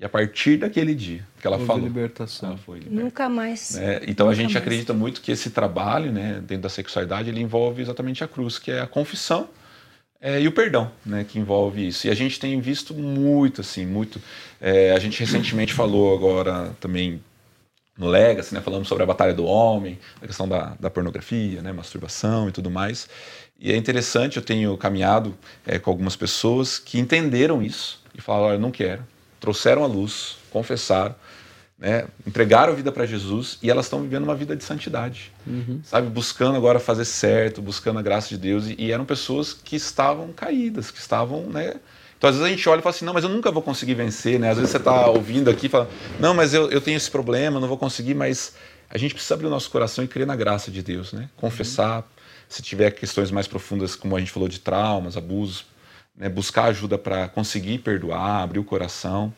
[0.00, 2.50] E a partir daquele dia que ela falou, libertação.
[2.50, 3.04] Ela foi liberta.
[3.04, 3.76] Nunca mais.
[3.76, 4.56] É, então nunca a gente mais.
[4.56, 8.70] acredita muito que esse trabalho, né, dentro da sexualidade, ele envolve exatamente a cruz, que
[8.70, 9.50] é a confissão
[10.18, 12.06] é, e o perdão, né, que envolve isso.
[12.06, 14.18] E a gente tem visto muito, assim, muito.
[14.58, 17.22] É, a gente recentemente falou agora também
[17.98, 21.72] no Legacy, né, falamos sobre a batalha do homem, a questão da, da pornografia, né,
[21.72, 23.06] masturbação e tudo mais.
[23.58, 25.36] E é interessante, eu tenho caminhado
[25.66, 29.04] é, com algumas pessoas que entenderam isso e falaram: olha, eu não quero
[29.40, 31.14] trouxeram a luz, confessaram,
[31.80, 35.80] né, entregaram a vida para Jesus e elas estão vivendo uma vida de santidade, uhum.
[35.82, 36.10] sabe?
[36.10, 38.66] Buscando agora fazer certo, buscando a graça de Deus.
[38.66, 41.76] E, e, eram pessoas que estavam caídas, que estavam, né?
[42.18, 43.94] Então, às vezes a gente olha e fala assim: não, mas eu nunca vou conseguir
[43.94, 44.50] vencer, né?
[44.50, 47.58] Às vezes você está ouvindo aqui e fala: não, mas eu, eu tenho esse problema,
[47.58, 48.52] não vou conseguir, mas
[48.90, 51.30] a gente precisa abrir o nosso coração e crer na graça de Deus, né?
[51.36, 51.98] Confessar.
[51.98, 52.02] Uhum.
[52.46, 55.64] Se tiver questões mais profundas, como a gente falou de traumas, abusos,
[56.20, 59.32] né, buscar ajuda para conseguir perdoar, abrir o coração,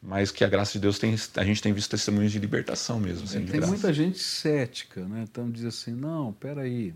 [0.00, 3.24] mas que a graça de Deus tem, a gente tem visto testemunhos de libertação mesmo.
[3.24, 5.24] Assim, tem muita gente cética, né?
[5.28, 6.94] Então diz assim, não, peraí,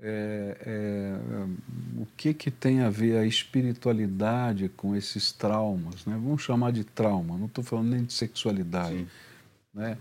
[0.00, 1.14] é, é,
[1.96, 6.18] o que que tem a ver a espiritualidade com esses traumas, né?
[6.20, 9.06] Vamos chamar de trauma, não estou falando nem de sexualidade, Sim.
[9.72, 9.96] né?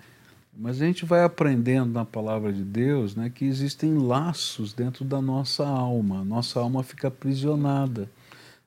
[0.58, 5.22] Mas a gente vai aprendendo na palavra de Deus né, que existem laços dentro da
[5.22, 6.26] nossa alma.
[6.26, 8.10] Nossa alma fica aprisionada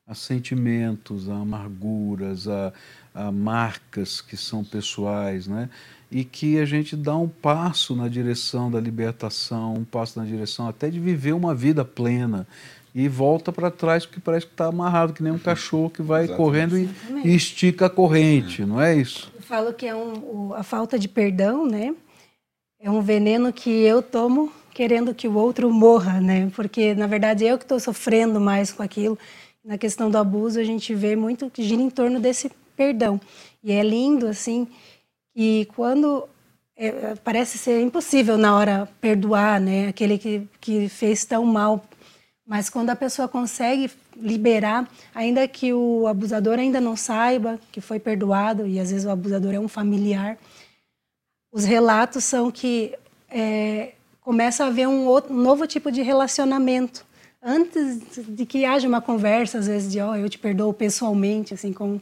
[0.06, 2.72] a sentimentos, a amarguras, a,
[3.14, 5.70] a marcas que são pessoais, né?
[6.10, 10.68] E que a gente dá um passo na direção da libertação, um passo na direção
[10.68, 12.46] até de viver uma vida plena
[12.94, 16.24] e volta para trás porque parece que está amarrado, que nem um cachorro que vai
[16.24, 16.36] Exatamente.
[16.36, 16.88] correndo e,
[17.24, 19.32] e, estica a corrente, não é isso?
[19.34, 21.94] Eu falo que é um, a falta de perdão, né?
[22.78, 26.50] É um veneno que eu tomo querendo que o outro morra, né?
[26.54, 29.18] Porque na verdade eu que estou sofrendo mais com aquilo
[29.64, 33.20] na questão do abuso, a gente vê muito que gira em torno desse perdão.
[33.62, 34.68] E é lindo, assim,
[35.35, 36.29] e quando
[36.77, 41.83] é, parece ser impossível na hora perdoar, né, aquele que, que fez tão mal,
[42.46, 47.98] mas quando a pessoa consegue liberar, ainda que o abusador ainda não saiba que foi
[47.98, 50.37] perdoado, e às vezes o abusador é um familiar,
[51.50, 52.94] os relatos são que
[53.31, 57.07] é, começa a haver um, outro, um novo tipo de relacionamento
[57.44, 61.52] antes de que haja uma conversa, às vezes, de, ó, oh, eu te perdoo pessoalmente,
[61.52, 62.00] assim, com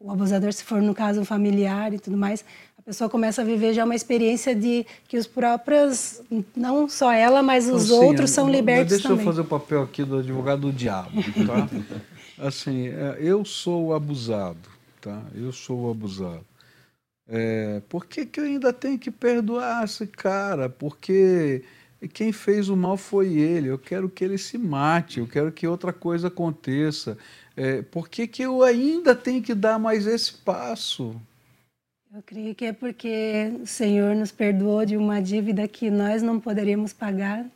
[0.00, 2.42] o abusador, se for, no caso, um familiar e tudo mais,
[2.78, 6.22] a pessoa começa a viver já uma experiência de que os próprios,
[6.56, 9.18] não só ela, mas os assim, outros são libertos deixa também.
[9.18, 11.10] Deixa eu fazer o papel aqui do advogado do diabo,
[11.46, 11.68] tá?
[12.46, 15.22] assim, é, eu sou o abusado, tá?
[15.34, 16.46] Eu sou o abusado.
[17.28, 20.70] É, por que, que eu ainda tenho que perdoar esse cara?
[20.70, 21.62] Porque
[22.00, 23.68] e quem fez o mal foi ele.
[23.68, 27.18] Eu quero que ele se mate, eu quero que outra coisa aconteça.
[27.56, 31.14] É, por que, que eu ainda tenho que dar mais esse passo?
[32.12, 36.40] Eu creio que é porque o Senhor nos perdoou de uma dívida que nós não
[36.40, 37.46] poderíamos pagar.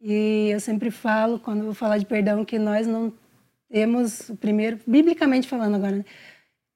[0.00, 3.12] E eu sempre falo, quando vou falar de perdão, que nós não
[3.68, 6.04] temos, primeiro, biblicamente falando agora, né,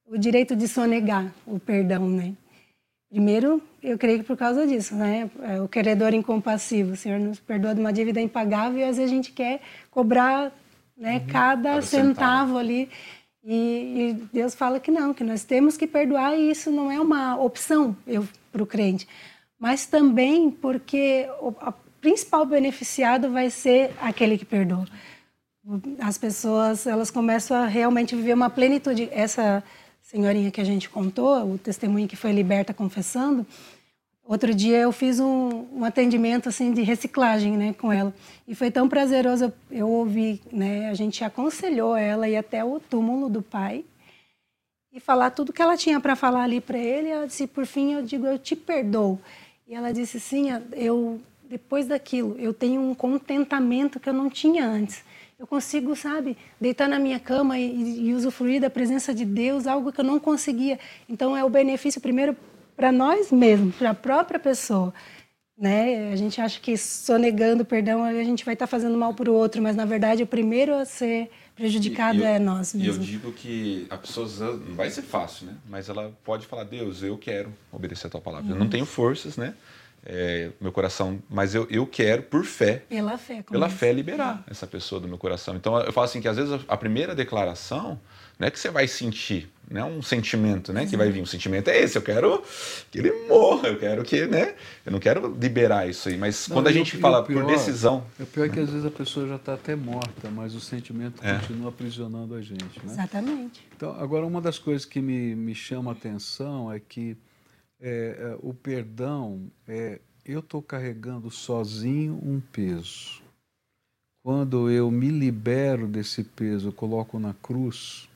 [0.07, 2.35] o direito de sonegar o perdão, né?
[3.09, 5.28] Primeiro, eu creio que por causa disso, né?
[5.42, 9.12] É, o credor incompassivo, o Senhor nos perdoa de uma dívida impagável e às vezes
[9.12, 10.52] a gente quer cobrar
[10.96, 12.88] né, uhum, cada, cada centavo, centavo, ali.
[13.44, 17.00] E, e, Deus fala que não, que nós temos que perdoar e isso não é
[17.00, 17.96] uma opção
[18.52, 19.08] para o crente.
[19.58, 21.52] Mas também porque o
[22.00, 24.86] principal beneficiado vai ser aquele que perdoa.
[26.00, 29.08] as pessoas elas começam a realmente viver uma plenitude.
[29.10, 29.62] Essa
[30.12, 33.46] senhorinha que a gente contou, o testemunho que foi liberta confessando,
[34.22, 38.14] outro dia eu fiz um, um atendimento assim de reciclagem, né, com ela
[38.46, 42.79] e foi tão prazeroso eu, eu ouvir, né, a gente aconselhou ela ir até o
[42.79, 43.85] túmulo do pai
[44.92, 47.09] e falar tudo que ela tinha para falar ali para ele.
[47.09, 49.18] Ela disse, por fim, eu digo, eu te perdoo.
[49.66, 54.66] E ela disse, sim, eu depois daquilo eu tenho um contentamento que eu não tinha
[54.66, 55.03] antes
[55.42, 59.90] eu consigo, sabe, deitar na minha cama e, e usufruir da presença de Deus, algo
[59.90, 60.78] que eu não conseguia.
[61.09, 62.37] Então é o benefício primeiro
[62.76, 64.94] para nós mesmos, para a própria pessoa.
[65.59, 66.12] Né?
[66.12, 69.35] A gente acha que sonegando perdão a gente vai estar tá fazendo mal para o
[69.35, 72.96] outro, mas na verdade o primeiro a ser prejudicado eu, é nós mesmos.
[72.96, 75.55] E eu digo que a pessoa não vai ser fácil, né?
[75.68, 78.48] Mas ela pode falar Deus, eu quero obedecer a tua palavra.
[78.48, 79.55] Eu não tenho forças, né?
[80.04, 84.66] É, meu coração, mas eu, eu quero, por fé, pela fé, pela fé liberar essa
[84.66, 85.54] pessoa do meu coração.
[85.54, 88.00] Então eu falo assim que às vezes a primeira declaração
[88.38, 91.22] não é que você vai sentir, não é um sentimento, né, que vai vir.
[91.22, 92.42] Um sentimento é esse, eu quero
[92.90, 96.18] que ele morra, eu quero que, né, eu não quero liberar isso aí.
[96.18, 98.90] Mas não, quando a gente fala pior, por decisão, é pior que às vezes a
[98.90, 101.38] pessoa já está até morta, mas o sentimento é.
[101.38, 102.92] continua aprisionando a gente, né?
[102.92, 103.64] Exatamente.
[103.76, 107.16] Então agora uma das coisas que me, me chama a atenção é que
[107.82, 113.20] é, é, o perdão é eu estou carregando sozinho um peso.
[114.22, 118.08] Quando eu me libero desse peso, eu coloco na cruz.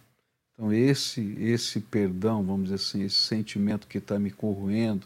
[0.55, 5.05] Então esse esse perdão, vamos dizer assim, esse sentimento que está me corroendo,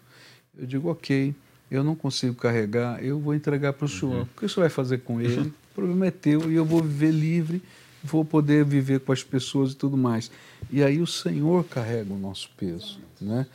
[0.56, 1.34] eu digo ok,
[1.70, 4.14] eu não consigo carregar, eu vou entregar para o Senhor.
[4.14, 4.22] Uhum.
[4.22, 5.52] O que o Senhor vai fazer com ele?
[5.70, 7.62] O problema é teu e eu vou viver livre,
[8.02, 10.28] vou poder viver com as pessoas e tudo mais.
[10.68, 13.46] E aí o Senhor carrega o nosso peso, né?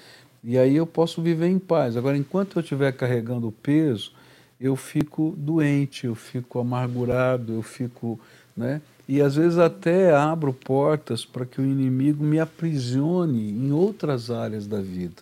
[0.45, 1.97] E aí eu posso viver em paz.
[1.97, 4.11] Agora, enquanto eu estiver carregando o peso,
[4.61, 8.19] eu fico doente, eu fico amargurado, eu fico.
[8.55, 8.79] Né?
[9.09, 14.67] E às vezes até abro portas para que o inimigo me aprisione em outras áreas
[14.67, 15.15] da vida.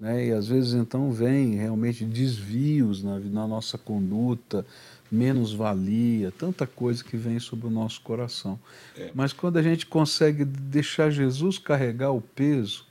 [0.00, 0.26] Né?
[0.26, 4.66] E às vezes então vem realmente desvios na, na nossa conduta,
[5.10, 8.58] menos-valia, tanta coisa que vem sobre o nosso coração.
[8.98, 9.12] É.
[9.14, 12.84] Mas quando a gente consegue deixar Jesus carregar o peso?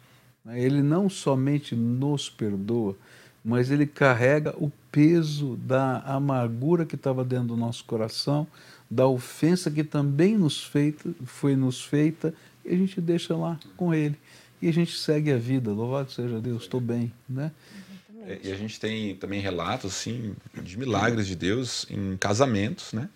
[0.47, 2.97] Ele não somente nos perdoa,
[3.43, 8.47] mas ele carrega o peso da amargura que estava dentro do nosso coração,
[8.89, 12.33] da ofensa que também nos feita, foi nos feita,
[12.65, 14.17] e a gente deixa lá com ele.
[14.61, 17.11] E a gente segue a vida, louvado seja Deus, estou bem.
[17.27, 17.51] Né?
[18.25, 23.09] É, e a gente tem também relatos assim, de milagres de Deus em casamentos, né?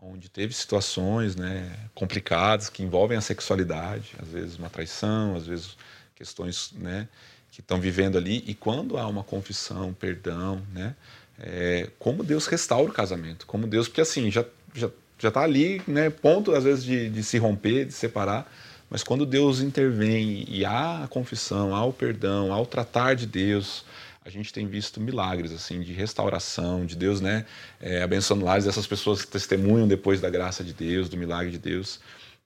[0.00, 5.76] onde teve situações né, complicadas que envolvem a sexualidade, às vezes uma traição, às vezes
[6.16, 7.06] questões né,
[7.52, 8.42] que estão vivendo ali.
[8.46, 10.96] E quando há uma confissão, perdão, né,
[11.38, 14.44] é, como Deus restaura o casamento, como Deus, porque assim, já
[14.74, 18.50] já já está ali, né, ponto às vezes de, de se romper, de separar,
[18.90, 23.26] mas quando Deus intervém e há a confissão, há o perdão, há o tratar de
[23.26, 23.84] Deus,
[24.24, 27.46] a gente tem visto milagres assim de restauração, de Deus, né,
[27.80, 31.98] é, abençoando lares, essas pessoas testemunham depois da graça de Deus, do milagre de Deus.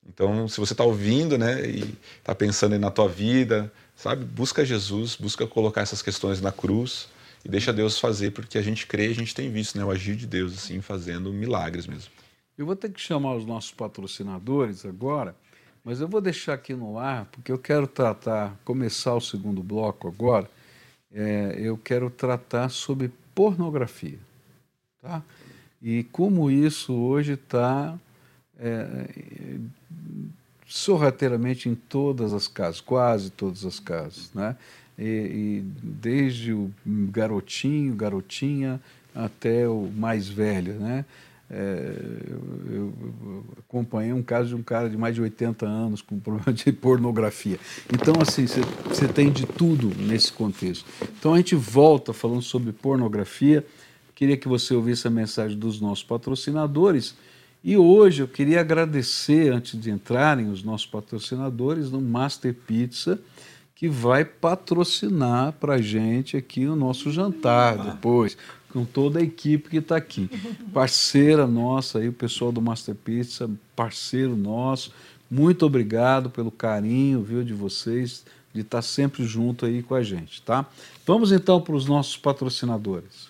[0.06, 5.14] Então, se você está ouvindo, né, e está pensando na tua vida, sabe, busca Jesus,
[5.14, 7.08] busca colocar essas questões na cruz
[7.44, 10.16] e deixa Deus fazer, porque a gente crê, a gente tem visto, né, o agir
[10.16, 12.10] de Deus assim, fazendo milagres mesmo.
[12.56, 15.34] Eu vou ter que chamar os nossos patrocinadores agora,
[15.84, 20.08] mas eu vou deixar aqui no ar, porque eu quero tratar, começar o segundo bloco
[20.08, 20.50] agora.
[21.12, 24.18] É, eu quero tratar sobre pornografia,
[25.00, 25.22] tá?
[25.82, 27.98] E como isso hoje está
[28.60, 29.06] é,
[30.66, 34.56] sorrateiramente em todas as casas, quase todas as casas, né?
[34.98, 38.80] E, e, desde o garotinho, garotinha,
[39.14, 41.04] até o mais velho, né?
[41.52, 41.92] É,
[42.70, 42.92] eu,
[43.24, 46.70] eu, acompanhei um caso de um cara de mais de 80 anos com problema de
[46.70, 47.58] pornografia.
[47.92, 50.84] Então, assim, você tem de tudo nesse contexto.
[51.18, 53.66] Então, a gente volta falando sobre pornografia.
[54.14, 57.16] Queria que você ouvisse a mensagem dos nossos patrocinadores
[57.62, 63.20] e hoje eu queria agradecer, antes de entrarem, os nossos patrocinadores no Master Pizza,
[63.74, 68.36] que vai patrocinar para a gente aqui o nosso jantar depois,
[68.70, 70.30] com toda a equipe que está aqui.
[70.72, 74.92] Parceira nossa aí, o pessoal do Master Pizza, parceiro nosso.
[75.30, 80.02] Muito obrigado pelo carinho, viu, de vocês, de estar tá sempre junto aí com a
[80.02, 80.66] gente, tá?
[81.06, 83.29] Vamos então para os nossos patrocinadores.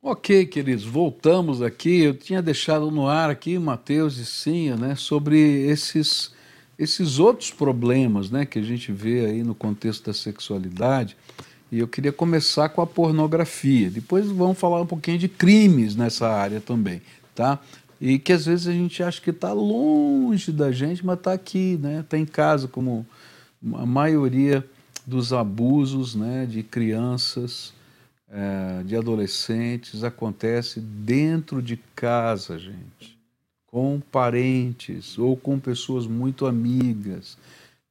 [0.00, 2.02] Ok, queridos, voltamos aqui.
[2.02, 5.36] Eu tinha deixado no ar aqui, Matheus e Sinha, né, sobre
[5.66, 6.32] esses,
[6.78, 11.16] esses outros problemas né, que a gente vê aí no contexto da sexualidade.
[11.70, 13.90] E eu queria começar com a pornografia.
[13.90, 17.02] Depois vamos falar um pouquinho de crimes nessa área também,
[17.34, 17.58] tá?
[18.00, 21.76] E que às vezes a gente acha que está longe da gente, mas está aqui,
[21.82, 22.00] né?
[22.00, 23.04] Está em casa, como
[23.74, 24.64] a maioria
[25.04, 27.72] dos abusos, né, de crianças,
[28.30, 33.18] é, de adolescentes acontece dentro de casa, gente,
[33.66, 37.38] com parentes ou com pessoas muito amigas.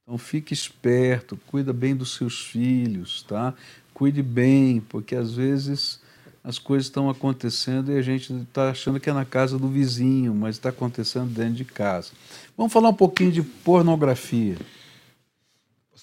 [0.02, 3.52] Então fique esperto, cuida bem dos seus filhos, tá?
[3.92, 6.00] Cuide bem, porque às vezes
[6.42, 10.34] as coisas estão acontecendo e a gente está achando que é na casa do vizinho,
[10.34, 12.12] mas está acontecendo dentro de casa.
[12.56, 14.56] Vamos falar um pouquinho de pornografia.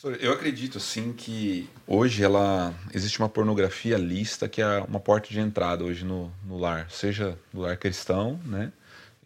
[0.06, 5.30] Pastor, eu acredito sim que hoje ela existe uma pornografia lista que é uma porta
[5.30, 8.72] de entrada hoje no, no lar, seja do lar cristão, né,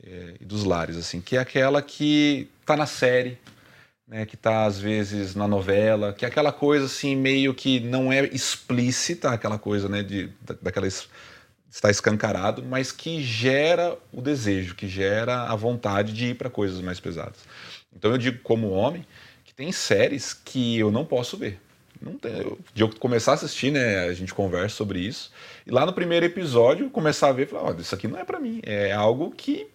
[0.01, 3.37] é, e dos lares assim, que é aquela que está na série,
[4.07, 8.09] né, que está às vezes na novela, que é aquela coisa assim meio que não
[8.09, 10.29] é explícita, aquela coisa né, de,
[10.61, 16.49] daquela está escancarado, mas que gera o desejo, que gera a vontade de ir para
[16.49, 17.39] coisas mais pesadas.
[17.93, 19.05] Então eu digo como homem
[19.59, 21.59] tem séries que eu não posso ver.
[22.01, 25.33] Não tem, eu, de eu começar a assistir, né, a gente conversa sobre isso,
[25.67, 28.39] e lá no primeiro episódio começar a ver, falar, oh, isso aqui não é para
[28.39, 29.67] mim, é algo que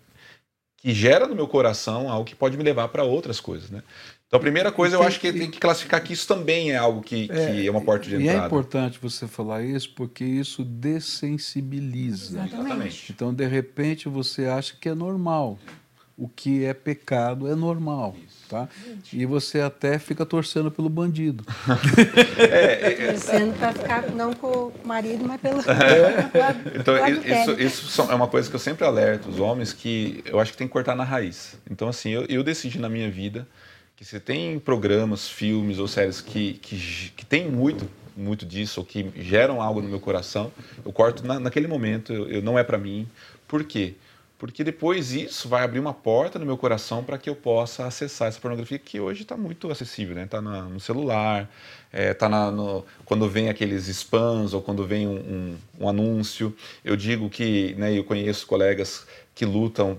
[0.78, 3.82] que gera no meu coração algo que pode me levar para outras coisas, né?
[4.26, 7.02] Então, a primeira coisa, eu acho que tem que classificar que isso também é algo
[7.02, 8.38] que é, que é uma porta de entrada.
[8.38, 12.42] E é importante você falar isso porque isso dessensibiliza.
[12.42, 13.12] Exatamente.
[13.12, 15.58] Então, de repente, você acha que é normal.
[16.16, 18.14] O que é pecado é normal.
[18.48, 18.68] Tá?
[19.12, 21.44] E você até fica torcendo pelo bandido.
[22.38, 23.12] é, é, é.
[23.12, 25.60] torcendo para ficar não com o marido, mas pelo.
[25.66, 26.78] É.
[26.78, 26.94] então,
[27.58, 30.58] isso, isso é uma coisa que eu sempre alerto os homens que eu acho que
[30.58, 31.56] tem que cortar na raiz.
[31.68, 33.46] Então, assim, eu, eu decidi na minha vida
[33.96, 38.86] que você tem programas, filmes ou séries que, que, que tem muito muito disso ou
[38.86, 40.52] que geram algo no meu coração,
[40.84, 43.08] eu corto na, naquele momento, eu, eu não é para mim.
[43.48, 43.94] Por quê?
[44.44, 48.28] Porque depois isso vai abrir uma porta no meu coração para que eu possa acessar
[48.28, 50.24] essa pornografia que hoje está muito acessível, né?
[50.24, 51.50] Está no celular,
[51.90, 56.54] está é, quando vem aqueles spams ou quando vem um, um, um anúncio.
[56.84, 59.98] Eu digo que, né, eu conheço colegas que lutam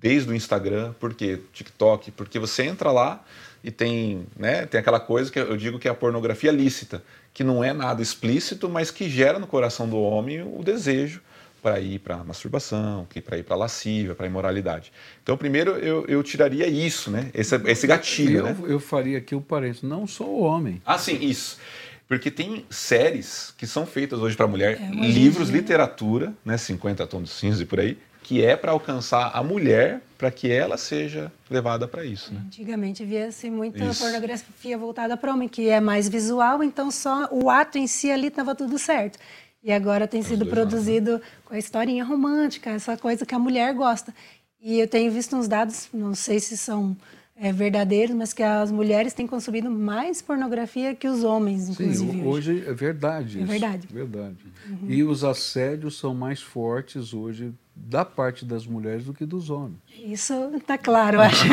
[0.00, 1.40] desde o Instagram, por quê?
[1.52, 3.22] TikTok, porque você entra lá
[3.62, 7.04] e tem, né, tem aquela coisa que eu digo que é a pornografia lícita,
[7.34, 11.20] que não é nada explícito, mas que gera no coração do homem o desejo
[11.64, 14.92] para ir para masturbação, para ir para lascívia, para imoralidade.
[15.22, 17.30] Então, primeiro eu, eu tiraria isso, né?
[17.32, 18.56] Esse, esse gatilho, eu, né?
[18.64, 20.82] Eu faria aqui o parênteses, não só o homem.
[20.84, 21.58] Ah, sim, isso.
[22.06, 27.22] Porque tem séries que são feitas hoje para mulher, é, livros, literatura, né, 50 tons
[27.22, 31.32] de cinza e por aí, que é para alcançar a mulher para que ela seja
[31.50, 32.32] levada para isso.
[32.32, 32.40] Né?
[32.46, 34.02] Antigamente via-se muita isso.
[34.02, 38.28] pornografia voltada para homem, que é mais visual, então só o ato em si ali
[38.28, 39.18] estava tudo certo.
[39.64, 41.32] E agora tem sido produzido lados, né?
[41.46, 44.14] com a historinha romântica, essa coisa que a mulher gosta.
[44.60, 46.94] E eu tenho visto uns dados, não sei se são
[47.36, 52.12] é, verdadeiros, mas que as mulheres têm consumido mais pornografia que os homens, inclusive.
[52.12, 53.38] Sim, hoje, é verdade.
[53.38, 53.88] É isso, verdade.
[53.90, 54.36] Verdade.
[54.68, 54.90] Uhum.
[54.90, 59.78] E os assédios são mais fortes hoje da parte das mulheres do que dos homens.
[59.98, 61.44] Isso está claro, acho.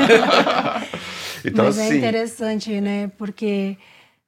[1.44, 1.94] então, mas é assim...
[1.94, 3.12] é interessante, né?
[3.18, 3.78] Porque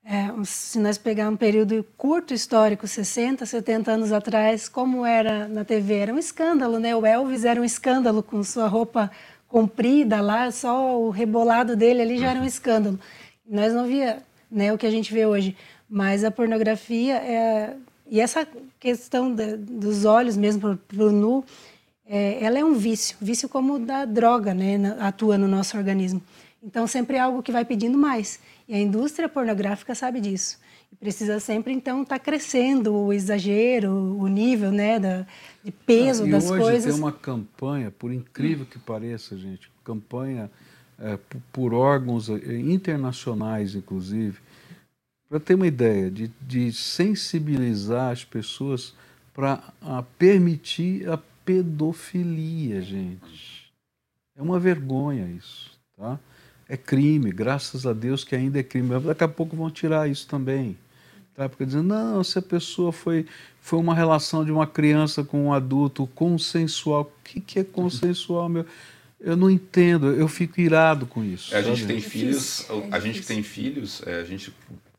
[0.05, 5.63] é, se nós pegarmos um período curto histórico, 60, 70 anos atrás, como era na
[5.63, 6.93] TV, era um escândalo, né?
[6.93, 9.09] O Elvis era um escândalo com sua roupa
[9.47, 12.99] comprida lá, só o rebolado dele ali já era um escândalo.
[13.47, 15.55] Nós não via né, o que a gente vê hoje,
[15.89, 17.73] mas a pornografia é,
[18.09, 18.47] e essa
[18.79, 21.45] questão de, dos olhos mesmo para o nu,
[22.05, 26.21] é, ela é um vício, vício como da droga, né, atua no nosso organismo.
[26.61, 28.39] Então sempre é algo que vai pedindo mais.
[28.67, 30.59] E a indústria pornográfica sabe disso.
[30.91, 35.25] E precisa sempre então estar tá crescendo o exagero, o nível, né, da,
[35.63, 36.93] de peso ah, das hoje coisas.
[36.93, 40.49] tem uma campanha, por incrível que pareça, gente, campanha
[40.99, 41.17] é,
[41.51, 44.39] por órgãos é, internacionais, inclusive,
[45.27, 48.93] para ter uma ideia de, de sensibilizar as pessoas
[49.33, 49.73] para
[50.17, 53.73] permitir a pedofilia, gente.
[54.35, 56.19] É uma vergonha isso, tá?
[56.67, 58.89] É crime, graças a Deus que ainda é crime.
[58.89, 60.77] Mas daqui a pouco vão tirar isso também.
[61.35, 61.49] Tá?
[61.49, 63.25] Porque dizendo, não, se a pessoa foi,
[63.59, 67.01] foi uma relação de uma criança com um adulto consensual.
[67.01, 68.65] O que, que é consensual, meu?
[69.19, 71.55] Eu não entendo, eu fico irado com isso.
[71.55, 74.53] É, a gente tem filhos, a gente que tem filhos, é, a gente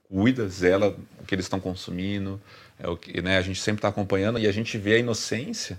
[0.08, 2.40] cuida, zela o que eles estão consumindo,
[2.78, 5.78] é o que, né, a gente sempre está acompanhando e a gente vê a inocência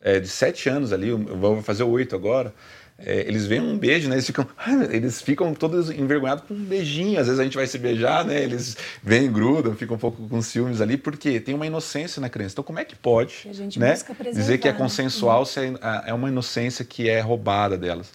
[0.00, 2.52] é, de sete anos ali, eu vou fazer oito agora,
[2.96, 4.14] é, eles veem um beijo, né?
[4.14, 4.46] Eles ficam,
[4.90, 7.18] eles ficam todos envergonhados com um beijinho.
[7.18, 8.40] Às vezes a gente vai se beijar, né?
[8.40, 12.54] Eles vêm, grudam, ficam um pouco com ciúmes ali, porque tem uma inocência na criança.
[12.54, 13.94] Então, como é que pode né,
[14.32, 14.78] dizer que é né?
[14.78, 15.46] consensual né?
[15.46, 15.74] se é,
[16.06, 18.12] é uma inocência que é roubada delas?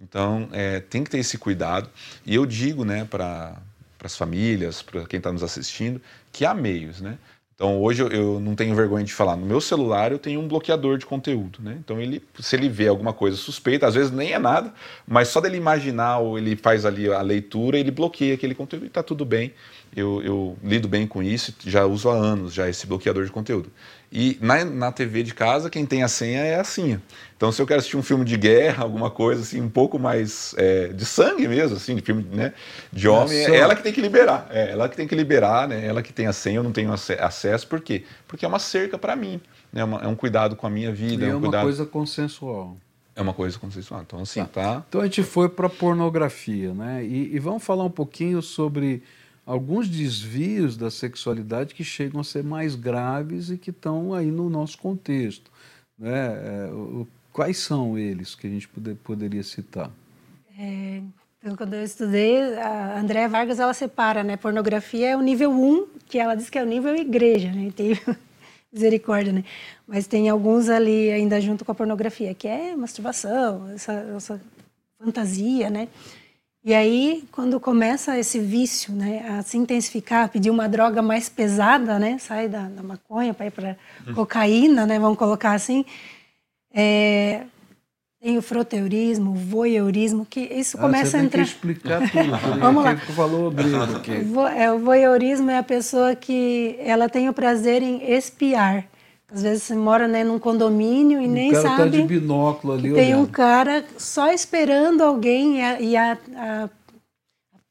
[0.00, 1.88] Então, é, tem que ter esse cuidado.
[2.24, 3.56] E eu digo, né, para
[4.02, 6.00] as famílias, para quem está nos assistindo,
[6.32, 7.18] que há meios, né?
[7.62, 9.36] Então hoje eu, não tenho vergonha de falar.
[9.36, 11.76] No meu celular eu tenho um bloqueador de conteúdo, né?
[11.78, 14.74] Então ele, se ele vê alguma coisa suspeita, às vezes nem é nada,
[15.06, 18.88] mas só dele imaginar ou ele faz ali a leitura, ele bloqueia aquele conteúdo e
[18.88, 19.54] está tudo bem.
[19.94, 23.70] Eu, eu, lido bem com isso, já uso há anos já esse bloqueador de conteúdo.
[24.14, 27.00] E na, na TV de casa, quem tem a senha é a senha.
[27.34, 30.54] Então, se eu quero assistir um filme de guerra, alguma coisa assim, um pouco mais
[30.58, 32.52] é, de sangue mesmo, assim, de filme né,
[32.92, 34.48] de homem, é, é ela que tem que liberar.
[34.50, 35.86] É ela que tem que liberar, né?
[35.86, 37.66] Ela que tem a senha, eu não tenho acesso.
[37.66, 38.04] Por quê?
[38.28, 39.40] Porque é uma cerca para mim.
[39.72, 39.82] Né?
[39.82, 41.24] Uma, é um cuidado com a minha vida.
[41.24, 41.62] E é, um uma cuidado...
[41.62, 42.76] coisa consensual.
[43.16, 44.02] É uma coisa consensual.
[44.02, 44.46] Então, assim, tá.
[44.46, 44.84] tá...
[44.88, 47.02] Então, a gente foi para pornografia, né?
[47.02, 49.02] E, e vamos falar um pouquinho sobre
[49.46, 54.48] alguns desvios da sexualidade que chegam a ser mais graves e que estão aí no
[54.48, 55.50] nosso contexto.
[55.98, 56.10] Né?
[56.10, 56.70] É,
[57.32, 59.90] quais são eles que a gente poder, poderia citar?
[60.58, 61.02] É,
[61.56, 64.36] quando eu estudei, a Andréa Vargas ela separa, né?
[64.36, 67.72] Pornografia é o nível 1, que ela diz que é o nível igreja, né?
[67.74, 67.98] Tem
[68.72, 69.44] misericórdia, né?
[69.86, 74.40] Mas tem alguns ali ainda junto com a pornografia, que é masturbação, essa, essa
[74.98, 75.88] fantasia, né?
[76.64, 81.98] E aí, quando começa esse vício né, a se intensificar, pedir uma droga mais pesada,
[81.98, 84.14] né, sai da, da maconha para ir para hum.
[84.14, 85.84] cocaína, né, vamos colocar assim,
[86.72, 87.42] é,
[88.22, 91.42] tem o froteurismo, o voyeurismo, que isso ah, começa a entrar.
[91.42, 92.30] Que explicar tudo.
[92.60, 92.94] Vamos lá.
[92.94, 98.12] Que falou o, é, o voyeurismo é a pessoa que ela tem o prazer em
[98.12, 98.84] espiar.
[99.32, 101.76] Às vezes você mora né, num condomínio e nem cara sabe.
[101.78, 102.92] Tá de binóculo ali.
[102.92, 103.22] Tem olhando.
[103.22, 106.70] um cara só esperando alguém e a, e a, a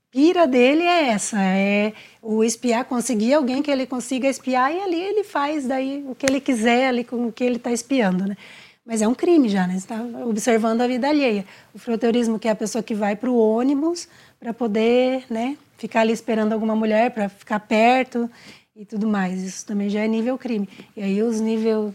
[0.10, 5.00] pira dele é essa, é o espiar, conseguir alguém que ele consiga espiar e ali
[5.00, 8.36] ele faz daí o que ele quiser ali com o que ele está espiando, né?
[8.84, 9.74] Mas é um crime já, né?
[9.74, 11.46] Você está observando a vida alheia.
[11.76, 14.08] O froteurismo, que é a pessoa que vai para o ônibus
[14.40, 18.28] para poder, né, ficar ali esperando alguma mulher para ficar perto
[18.76, 19.42] e tudo mais.
[19.44, 20.68] Isso também já é nível crime.
[20.96, 21.94] E aí os nível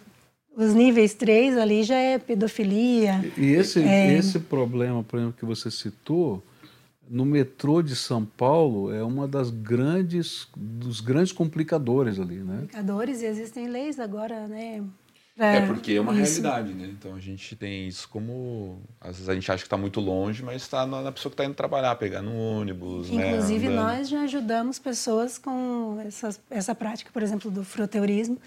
[0.56, 3.22] os níveis 3 ali já é pedofilia.
[3.36, 4.14] E esse, é...
[4.14, 6.42] esse problema, por exemplo, que você citou,
[7.08, 12.60] no metrô de São Paulo é uma das grandes dos grandes complicadores ali, né?
[12.60, 14.82] Complicadores e existem leis agora, né?
[15.38, 16.40] É, é porque é uma isso.
[16.40, 16.86] realidade, né?
[16.86, 18.80] Então a gente tem isso como.
[19.00, 21.44] Às vezes a gente acha que está muito longe, mas está na pessoa que está
[21.44, 23.10] indo trabalhar, pegar no ônibus.
[23.10, 23.74] Né, Inclusive, né?
[23.74, 28.38] nós já ajudamos pessoas com essa, essa prática, por exemplo, do froteurismo.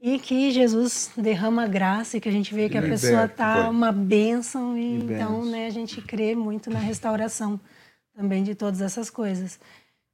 [0.00, 3.90] E que Jesus derrama graça e que a gente vê que a pessoa está uma
[3.90, 4.78] bênção.
[4.78, 7.58] E, então, né, a gente crê muito na restauração
[8.14, 9.58] também de todas essas coisas.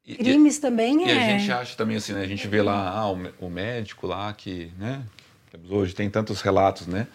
[0.04, 1.14] Crimes e, também e é.
[1.14, 2.22] E a gente acha também assim, né?
[2.22, 5.02] A gente vê lá ah, o, médico lá que, né?
[5.68, 7.06] Hoje tem tantos relatos, né?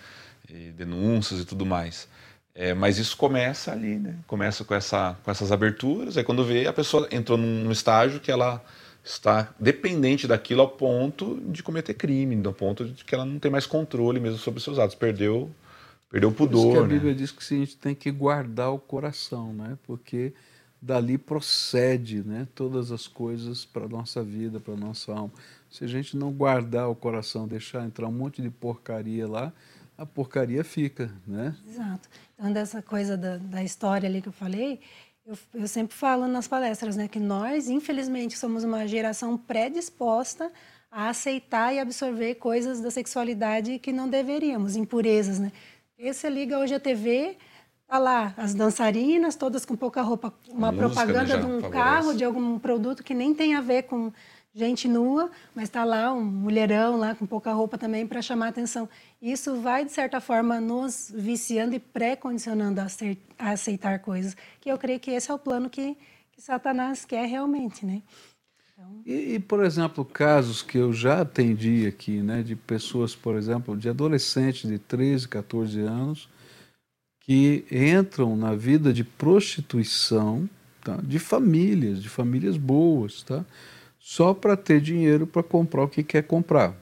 [0.49, 2.07] E denúncias e tudo mais.
[2.53, 4.15] É, mas isso começa ali, né?
[4.25, 6.17] Começa com, essa, com essas aberturas.
[6.17, 8.63] Aí quando vê, a pessoa entrou num estágio que ela
[9.03, 13.49] está dependente daquilo ao ponto de cometer crime, ao ponto de que ela não tem
[13.51, 14.95] mais controle mesmo sobre os seus atos.
[14.95, 15.51] Perdeu,
[16.09, 16.61] perdeu o pudor.
[16.61, 17.17] Por isso que a Bíblia né?
[17.17, 19.77] diz que a gente tem que guardar o coração, né?
[19.83, 20.33] Porque
[20.81, 22.47] dali procede, né?
[22.55, 25.33] Todas as coisas para a nossa vida, para a nossa alma.
[25.69, 29.53] Se a gente não guardar o coração, deixar entrar um monte de porcaria lá,
[29.97, 31.55] a porcaria fica, né?
[31.67, 32.07] Exato.
[32.35, 34.79] Então, dessa coisa da, da história ali que eu falei,
[35.25, 40.51] eu, eu, sempre falo nas palestras, né, que nós, infelizmente, somos uma geração predisposta
[40.89, 45.51] a aceitar e absorver coisas da sexualidade que não deveríamos, impurezas, né?
[45.97, 47.35] E você liga hoje a TV,
[47.87, 51.71] tá lá as dançarinas, todas com pouca roupa, uma música, propaganda né, de um favorece.
[51.71, 54.13] carro, de algum produto que nem tem a ver com
[54.57, 58.89] gente nua, mas está lá um mulherão lá com pouca roupa também para chamar atenção.
[59.21, 62.87] Isso vai, de certa forma, nos viciando e pré-condicionando a,
[63.51, 64.35] aceitar coisas.
[64.59, 65.95] Que eu creio que esse é o plano que,
[66.31, 68.01] que Satanás quer realmente, né?
[68.73, 69.01] Então...
[69.05, 73.77] E, e, por exemplo, casos que eu já atendi aqui, né, de pessoas, por exemplo,
[73.77, 76.27] de adolescentes de 13, 14 anos,
[77.19, 80.49] que entram na vida de prostituição,
[80.83, 83.45] tá, de famílias, de famílias boas, tá,
[84.07, 86.73] só para ter dinheiro para comprar o que quer comprar.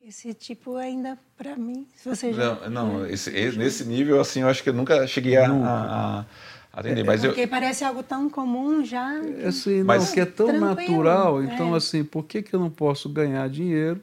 [0.00, 2.54] Esse tipo ainda para mim, se você já...
[2.70, 6.26] Não, não esse, nesse nível assim, eu acho que eu nunca cheguei a, a, a
[6.72, 7.48] atender, mas Porque eu...
[7.48, 9.20] parece algo tão comum já.
[9.40, 10.06] É assim, mas...
[10.06, 11.78] não, que é tão natural, então é.
[11.78, 14.00] assim, por que que eu não posso ganhar dinheiro?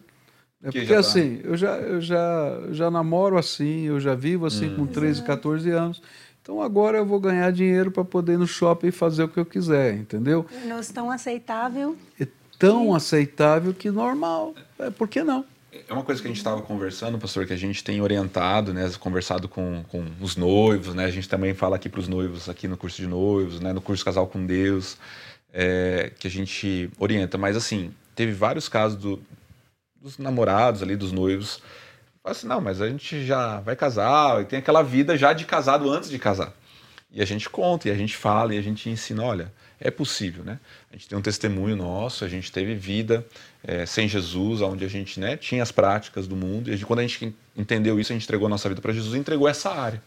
[0.62, 1.00] É porque tá...
[1.00, 4.76] assim, eu já eu já já namoro assim, eu já vivo assim hum.
[4.76, 5.28] com 13, Exato.
[5.28, 6.02] 14 anos.
[6.44, 9.40] Então agora eu vou ganhar dinheiro para poder ir no shopping e fazer o que
[9.40, 10.46] eu quiser, entendeu?
[10.66, 11.98] Não é tão aceitável.
[12.20, 12.28] É
[12.60, 14.54] tão aceitável que normal.
[14.78, 15.46] É, por que não?
[15.88, 18.92] É uma coisa que a gente estava conversando, pastor, que a gente tem orientado, né,
[19.00, 22.68] conversado com, com os noivos, né, a gente também fala aqui para os noivos, aqui
[22.68, 24.98] no curso de noivos, né, no curso Casal com Deus,
[25.52, 27.38] é, que a gente orienta.
[27.38, 29.22] Mas, assim, teve vários casos do,
[30.02, 31.62] dos namorados ali, dos noivos,
[32.24, 35.44] fala assim, não, mas a gente já vai casar, e tem aquela vida já de
[35.44, 36.54] casado antes de casar.
[37.12, 40.44] E a gente conta, e a gente fala, e a gente ensina, olha, é possível,
[40.44, 40.58] né?
[40.90, 43.26] A gente tem um testemunho nosso, a gente teve vida
[43.62, 46.86] é, sem Jesus, onde a gente né, tinha as práticas do mundo, e a gente,
[46.86, 49.48] quando a gente entendeu isso, a gente entregou a nossa vida para Jesus e entregou
[49.48, 50.02] essa área.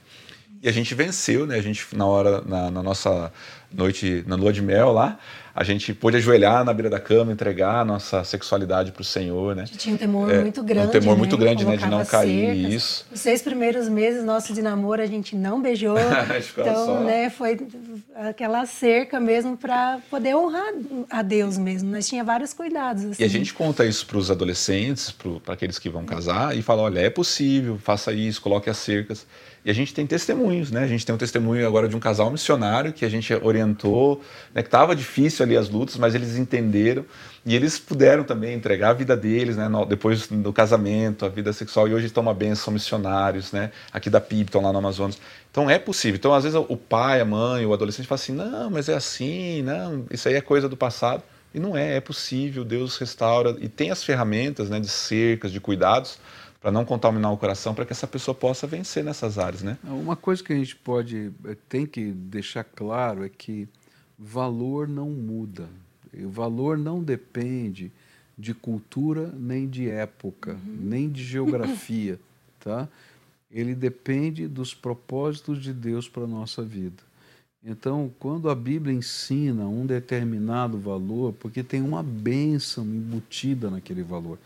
[0.62, 1.57] E a gente venceu, né?
[1.57, 3.31] A gente, na hora, na, na nossa
[3.71, 5.19] noite, na lua de mel lá,
[5.57, 9.57] a gente pôde ajoelhar na beira da cama, entregar a nossa sexualidade para o Senhor,
[9.57, 9.63] né?
[9.63, 11.19] A gente tinha um temor é, muito grande, Um temor né?
[11.19, 11.79] muito grande, né?
[11.79, 12.75] De não cair cercas.
[12.75, 13.07] isso.
[13.11, 15.97] Os seis primeiros meses nossos de namoro a gente não beijou.
[16.59, 17.01] então, só.
[17.01, 17.31] né?
[17.31, 17.59] Foi
[18.15, 20.75] aquela cerca mesmo para poder honrar
[21.09, 21.91] a Deus mesmo.
[21.91, 23.03] Nós tinha vários cuidados.
[23.05, 23.23] Assim.
[23.23, 23.39] E a assim.
[23.39, 25.11] gente conta isso para os adolescentes,
[25.43, 29.27] para aqueles que vão casar, e fala, olha, é possível, faça isso, coloque as cercas.
[29.67, 30.85] E a gente tem testemunhos, né?
[30.85, 34.23] A gente tem um testemunho agora de um casal missionário que a gente orientou,
[34.55, 34.63] né?
[34.63, 37.05] que estava difícil ali as lutas, mas eles entenderam
[37.44, 39.68] e eles puderam também entregar a vida deles, né?
[39.88, 43.70] Depois do casamento, a vida sexual, e hoje estão uma benção, missionários, né?
[43.92, 45.18] Aqui da PIB, estão lá no Amazonas.
[45.51, 46.16] Então é possível.
[46.16, 49.62] Então, às vezes, o pai, a mãe, o adolescente fala assim: não, mas é assim,
[49.62, 51.22] não, isso aí é coisa do passado.
[51.55, 55.59] E não é, é possível, Deus restaura e tem as ferramentas né, de cercas, de
[55.59, 56.18] cuidados
[56.61, 59.78] para não contaminar o coração, para que essa pessoa possa vencer nessas áreas, né?
[59.84, 63.68] Uma coisa que a gente pode, eh, tem que deixar claro é que
[64.19, 65.69] valor não muda.
[66.12, 67.93] O valor não depende
[68.39, 70.79] de cultura, nem de época, uhum.
[70.81, 72.19] nem de geografia,
[72.61, 72.89] tá?
[73.51, 77.03] Ele depende dos propósitos de Deus para a nossa vida.
[77.64, 84.39] Então, quando a Bíblia ensina um determinado valor, porque tem uma bênção embutida naquele valor.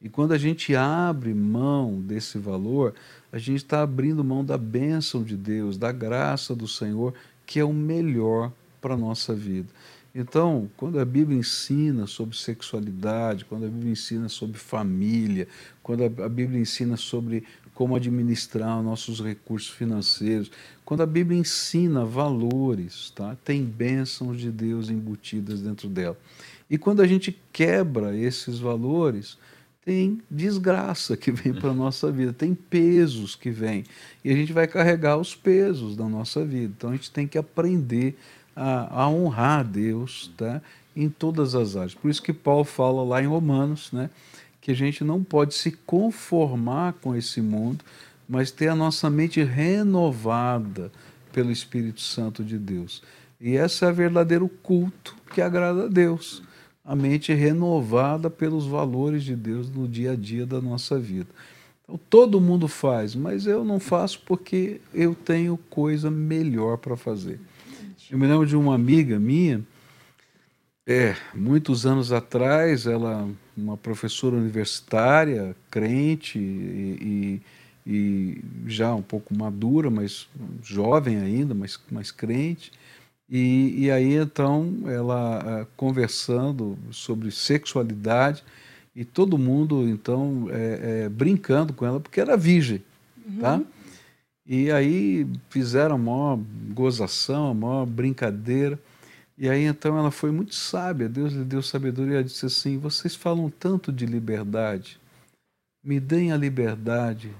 [0.00, 2.94] E quando a gente abre mão desse valor,
[3.32, 7.14] a gente está abrindo mão da bênção de Deus, da graça do Senhor,
[7.46, 8.52] que é o melhor
[8.84, 9.68] para a nossa vida.
[10.14, 15.48] Então, quando a Bíblia ensina sobre sexualidade, quando a Bíblia ensina sobre família,
[15.82, 20.50] quando a Bíblia ensina sobre como administrar nossos recursos financeiros,
[20.84, 23.34] quando a Bíblia ensina valores, tá?
[23.42, 26.18] tem bênçãos de Deus embutidas dentro dela.
[26.68, 29.38] E quando a gente quebra esses valores,
[29.82, 33.84] tem desgraça que vem para a nossa vida, tem pesos que vêm.
[34.22, 36.72] E a gente vai carregar os pesos da nossa vida.
[36.76, 38.16] Então a gente tem que aprender
[38.54, 40.60] a, a honrar a Deus tá?
[40.94, 41.94] em todas as áreas.
[41.94, 44.10] Por isso que Paulo fala lá em Romanos, né?
[44.60, 47.84] que a gente não pode se conformar com esse mundo,
[48.28, 50.90] mas ter a nossa mente renovada
[51.32, 53.02] pelo Espírito Santo de Deus.
[53.40, 56.42] E esse é o verdadeiro culto que agrada a Deus
[56.84, 61.28] a mente renovada pelos valores de Deus no dia a dia da nossa vida.
[61.82, 67.40] Então, todo mundo faz, mas eu não faço porque eu tenho coisa melhor para fazer.
[68.10, 69.64] Eu me lembro de uma amiga minha,
[70.86, 77.40] é, muitos anos atrás, ela, uma professora universitária, crente e,
[77.86, 80.28] e, e já um pouco madura, mas
[80.62, 82.70] jovem ainda, mas, mas crente,
[83.28, 88.44] e, e aí então ela eh, conversando sobre sexualidade
[88.94, 92.82] e todo mundo então é, é, brincando com ela porque era virgem,
[93.26, 93.38] uhum.
[93.38, 93.62] tá?
[94.46, 96.38] E aí fizeram a maior
[96.74, 98.78] gozação, a maior brincadeira.
[99.36, 103.14] E aí então ela foi muito sábia, Deus lhe deu sabedoria e disse assim: Vocês
[103.14, 105.00] falam tanto de liberdade,
[105.82, 107.32] me deem a liberdade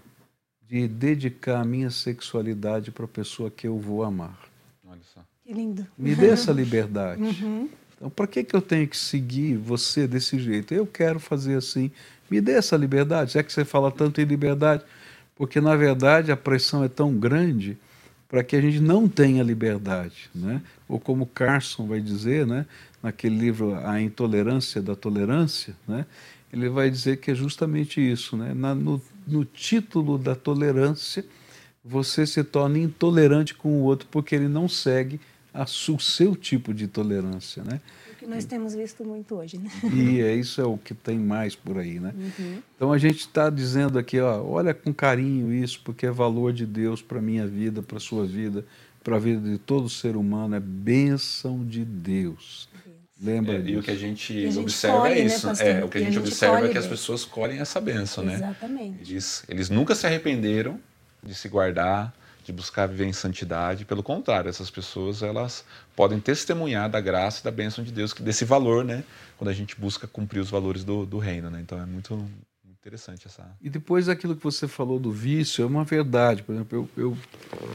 [0.67, 4.39] de dedicar a minha sexualidade para a pessoa que eu vou amar.
[4.87, 5.21] Olha só.
[5.45, 5.87] Que lindo.
[5.97, 7.23] Me dê essa liberdade.
[7.23, 7.69] Uhum.
[7.97, 10.75] Então, para que, que eu tenho que seguir você desse jeito?
[10.75, 11.91] Eu quero fazer assim.
[12.31, 13.35] Me dê essa liberdade.
[13.35, 14.83] Já que você fala tanto em liberdade,
[15.37, 17.77] porque na verdade a pressão é tão grande
[18.29, 20.61] para que a gente não tenha liberdade, né?
[20.89, 22.67] Ou como Carson vai dizer, né?
[23.05, 26.07] naquele livro A Intolerância da Tolerância, né?
[26.51, 28.35] ele vai dizer que é justamente isso.
[28.35, 28.55] Né?
[28.55, 31.23] Na, no, no título da tolerância,
[31.85, 35.21] você se torna intolerante com o outro porque ele não segue
[35.53, 37.63] a, o seu tipo de tolerância.
[37.63, 37.79] Né?
[38.25, 39.59] Que nós temos visto muito hoje.
[39.59, 39.71] Né?
[39.93, 42.01] E é, isso é o que tem mais por aí.
[42.01, 42.13] Né?
[42.17, 42.63] Uhum.
[42.75, 46.65] Então a gente está dizendo aqui, ó, olha com carinho isso, porque é valor de
[46.65, 48.65] Deus para a minha vida, para a sua vida,
[49.03, 52.69] para a vida de todo ser humano, é bênção de Deus.
[53.23, 53.75] Lembra é, disso.
[53.75, 55.47] E o que a gente, a gente observa é né, isso.
[55.47, 57.81] Né, é, o que a gente, a gente observa é que as pessoas colhem essa
[57.81, 58.35] benção, né?
[58.35, 59.13] Exatamente.
[59.13, 60.81] Eles, eles nunca se arrependeram
[61.23, 62.13] de se guardar,
[62.45, 63.85] de buscar viver em santidade.
[63.85, 65.65] Pelo contrário, essas pessoas elas
[65.97, 69.03] podem testemunhar da graça e da bênção de Deus, desse valor, né?
[69.39, 71.61] Quando a gente busca cumprir os valores do, do reino, né?
[71.61, 72.29] Então é muito
[72.69, 73.51] interessante essa.
[73.63, 76.43] E depois aquilo que você falou do vício é uma verdade.
[76.43, 77.19] Por exemplo, eu, eu,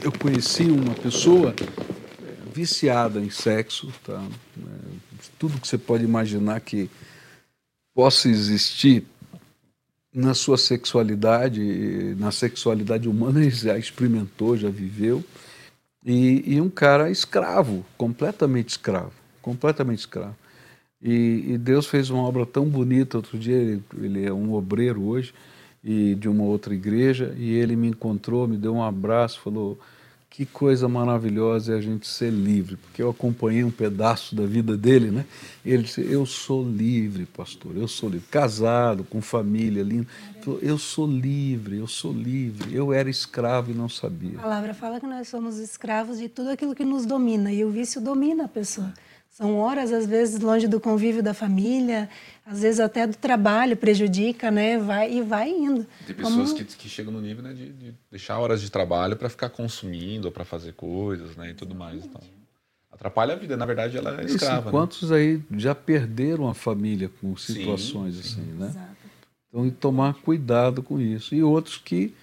[0.04, 1.56] eu conheci uma pessoa
[2.54, 4.24] viciada em sexo, tá?
[4.58, 5.00] É,
[5.40, 6.90] tudo que você pode imaginar que
[7.94, 9.06] possa existir
[10.14, 15.24] na sua sexualidade, na sexualidade humana, ele já experimentou, já viveu.
[16.06, 20.36] E, e um cara escravo, completamente escravo, completamente escravo.
[21.02, 23.18] E, e, Deus fez uma obra tão bonita.
[23.18, 25.34] Outro dia, ele, ele é um obreiro hoje,
[25.84, 29.80] e de uma outra igreja, e ele me encontrou, me deu um abraço, falou:
[30.30, 34.78] que coisa maravilhosa é a gente ser livre, porque eu acompanhei um pedaço da vida
[34.78, 35.26] dele, né?
[35.66, 38.28] Ele disse: Eu sou livre, pastor, eu sou livre.
[38.30, 40.08] Casado, com família linda.
[40.42, 42.74] Falou, eu sou livre, eu sou livre.
[42.74, 44.38] Eu era escravo e não sabia.
[44.38, 47.72] A palavra fala que nós somos escravos de tudo aquilo que nos domina, e o
[47.72, 48.94] vício domina a pessoa.
[49.40, 52.10] São horas, às vezes, longe do convívio da família,
[52.46, 54.78] às vezes até do trabalho prejudica, né?
[54.78, 55.88] Vai e vai indo.
[56.06, 56.66] Tem pessoas Como...
[56.66, 60.26] que, que chegam no nível né, de, de deixar horas de trabalho para ficar consumindo
[60.26, 61.52] ou para fazer coisas, né?
[61.52, 62.04] E tudo mais.
[62.04, 62.20] Então,
[62.92, 63.56] atrapalha a vida.
[63.56, 64.66] Na verdade, ela é escrava.
[64.66, 64.72] Né?
[64.72, 65.16] quantos né?
[65.16, 68.60] aí já perderam a família com situações sim, assim, sim.
[68.60, 68.68] né?
[68.68, 68.90] Exato.
[69.48, 71.34] Então, e tomar cuidado com isso.
[71.34, 72.14] E outros que,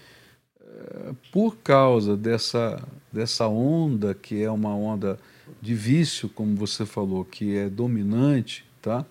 [0.60, 2.78] eh, por causa dessa,
[3.10, 5.18] dessa onda, que é uma onda
[5.60, 9.04] de vício, como você falou, que é dominante, tá?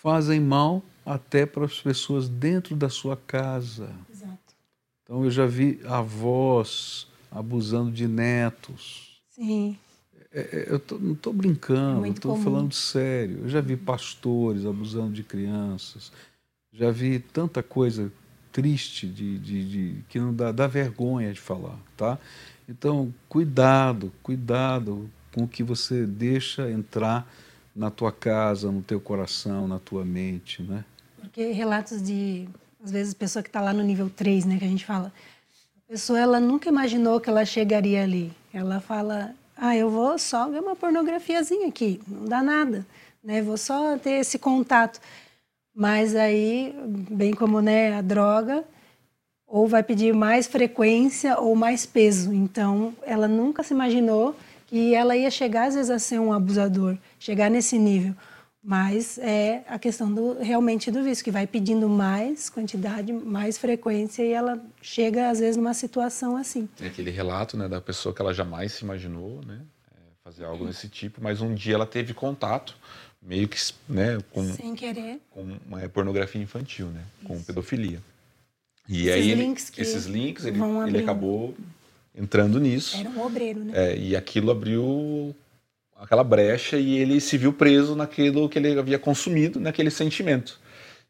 [0.00, 3.94] fazem mal até para as pessoas dentro da sua casa.
[4.10, 4.54] Exato.
[5.02, 9.20] Então eu já vi avós abusando de netos.
[9.28, 9.76] Sim.
[10.32, 13.40] É, é eu tô, não estou brincando, é estou falando sério.
[13.42, 16.10] Eu já vi pastores abusando de crianças,
[16.72, 18.10] já vi tanta coisa
[18.50, 22.18] triste de, de, de que não dá, dá vergonha de falar, tá?
[22.66, 27.26] Então cuidado, cuidado com o que você deixa entrar
[27.74, 30.84] na tua casa, no teu coração, na tua mente, né?
[31.20, 32.48] Porque relatos de,
[32.82, 35.12] às vezes, pessoa que está lá no nível 3, né, que a gente fala,
[35.76, 38.32] a pessoa ela nunca imaginou que ela chegaria ali.
[38.52, 42.86] Ela fala, ah, eu vou só ver uma pornografiazinha aqui, não dá nada,
[43.22, 43.40] né?
[43.42, 45.00] Vou só ter esse contato.
[45.74, 46.74] Mas aí,
[47.10, 48.64] bem como né, a droga,
[49.46, 52.32] ou vai pedir mais frequência ou mais peso.
[52.32, 54.34] Então, ela nunca se imaginou
[54.70, 58.14] que ela ia chegar às vezes a ser um abusador, chegar nesse nível.
[58.62, 64.22] Mas é a questão do, realmente do vício, que vai pedindo mais quantidade, mais frequência
[64.22, 66.68] e ela chega às vezes numa situação assim.
[66.80, 69.60] É aquele relato né, da pessoa que ela jamais se imaginou né,
[69.92, 72.76] é, fazer algo desse tipo, mas um dia ela teve contato
[73.20, 73.58] meio que
[73.88, 75.20] né, com, Sem querer.
[75.30, 78.00] com uma pornografia infantil, né, com pedofilia.
[78.88, 81.56] E esses aí ele, links esses links ele, ele acabou
[82.14, 82.96] entrando nisso.
[82.96, 83.72] Era um obreiro, né?
[83.74, 85.34] É, e aquilo abriu
[85.96, 90.58] aquela brecha e ele se viu preso naquilo que ele havia consumido, naquele sentimento.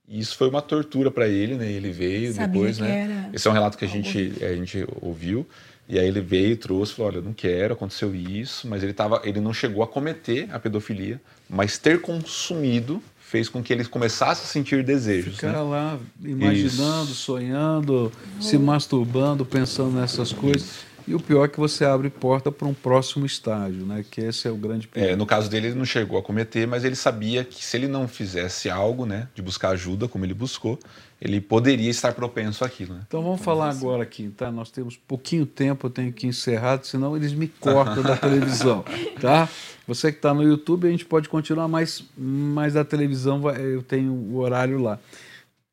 [0.09, 1.71] E isso foi uma tortura para ele, né?
[1.71, 3.03] Ele veio Sabia depois, né?
[3.03, 3.31] Era...
[3.33, 5.47] Esse é um relato que a gente, a gente ouviu.
[5.89, 9.23] E aí ele veio, trouxe, falou: "Olha, eu não quero, aconteceu isso", mas ele tava,
[9.25, 14.43] ele não chegou a cometer a pedofilia, mas ter consumido fez com que ele começasse
[14.43, 15.37] a sentir desejos.
[15.37, 15.61] Ficar né?
[15.61, 17.15] lá imaginando, Isso.
[17.15, 20.81] sonhando, se masturbando, pensando nessas coisas.
[21.07, 24.05] E o pior é que você abre porta para um próximo estágio, né?
[24.09, 25.13] Que esse é o grande perigo.
[25.13, 27.89] É, no caso dele, ele não chegou a cometer, mas ele sabia que se ele
[27.89, 30.79] não fizesse algo, né, de buscar ajuda, como ele buscou,
[31.21, 32.95] ele poderia estar propenso àquilo.
[32.95, 33.03] Né?
[33.07, 34.51] Então vamos falar agora aqui, tá?
[34.51, 38.85] Nós temos pouquinho tempo, eu tenho que encerrar, senão eles me cortam da televisão,
[39.21, 39.49] tá?
[39.87, 44.13] Você que está no YouTube, a gente pode continuar, mas, mas a televisão eu tenho
[44.13, 44.99] o horário lá.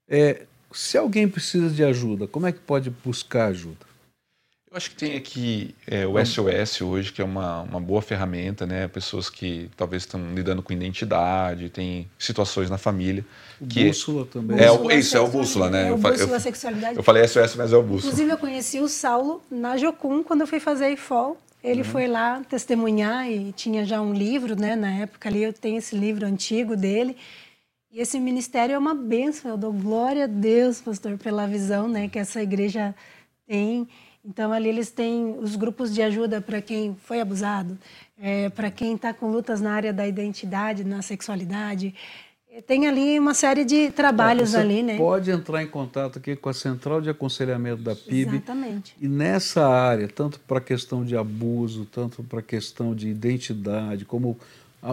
[0.09, 3.87] É, se alguém precisa de ajuda, como é que pode buscar ajuda?
[4.77, 8.87] Acho que tem aqui é, o SOS hoje, que é uma, uma boa ferramenta, né?
[8.87, 13.25] Pessoas que talvez estão lidando com identidade, tem situações na família.
[13.59, 14.59] O que bússola também.
[14.59, 15.89] É, o, isso, é o bússola, né?
[15.89, 16.95] É o bússola eu, sexualidade.
[16.95, 18.13] Eu falei SOS, mas é o bússola.
[18.13, 21.35] Inclusive, eu conheci o Saulo na Jocum, quando eu fui fazer a IFOL.
[21.63, 21.87] ele uhum.
[21.87, 24.75] foi lá testemunhar e tinha já um livro, né?
[24.75, 27.17] Na época ali eu tenho esse livro antigo dele.
[27.91, 29.49] E esse ministério é uma bênção.
[29.49, 32.93] Eu dou glória a Deus, pastor, pela visão, né, que essa igreja
[33.47, 33.87] tem.
[34.27, 37.77] Então ali eles têm os grupos de ajuda para quem foi abusado,
[38.21, 41.95] é, para quem está com lutas na área da identidade, na sexualidade.
[42.65, 44.97] Tem ali uma série de trabalhos Você ali, né?
[44.97, 48.37] Pode entrar em contato aqui com a Central de Aconselhamento da PIB.
[48.37, 48.95] Exatamente.
[48.99, 54.05] E nessa área, tanto para a questão de abuso, tanto para a questão de identidade,
[54.05, 54.37] como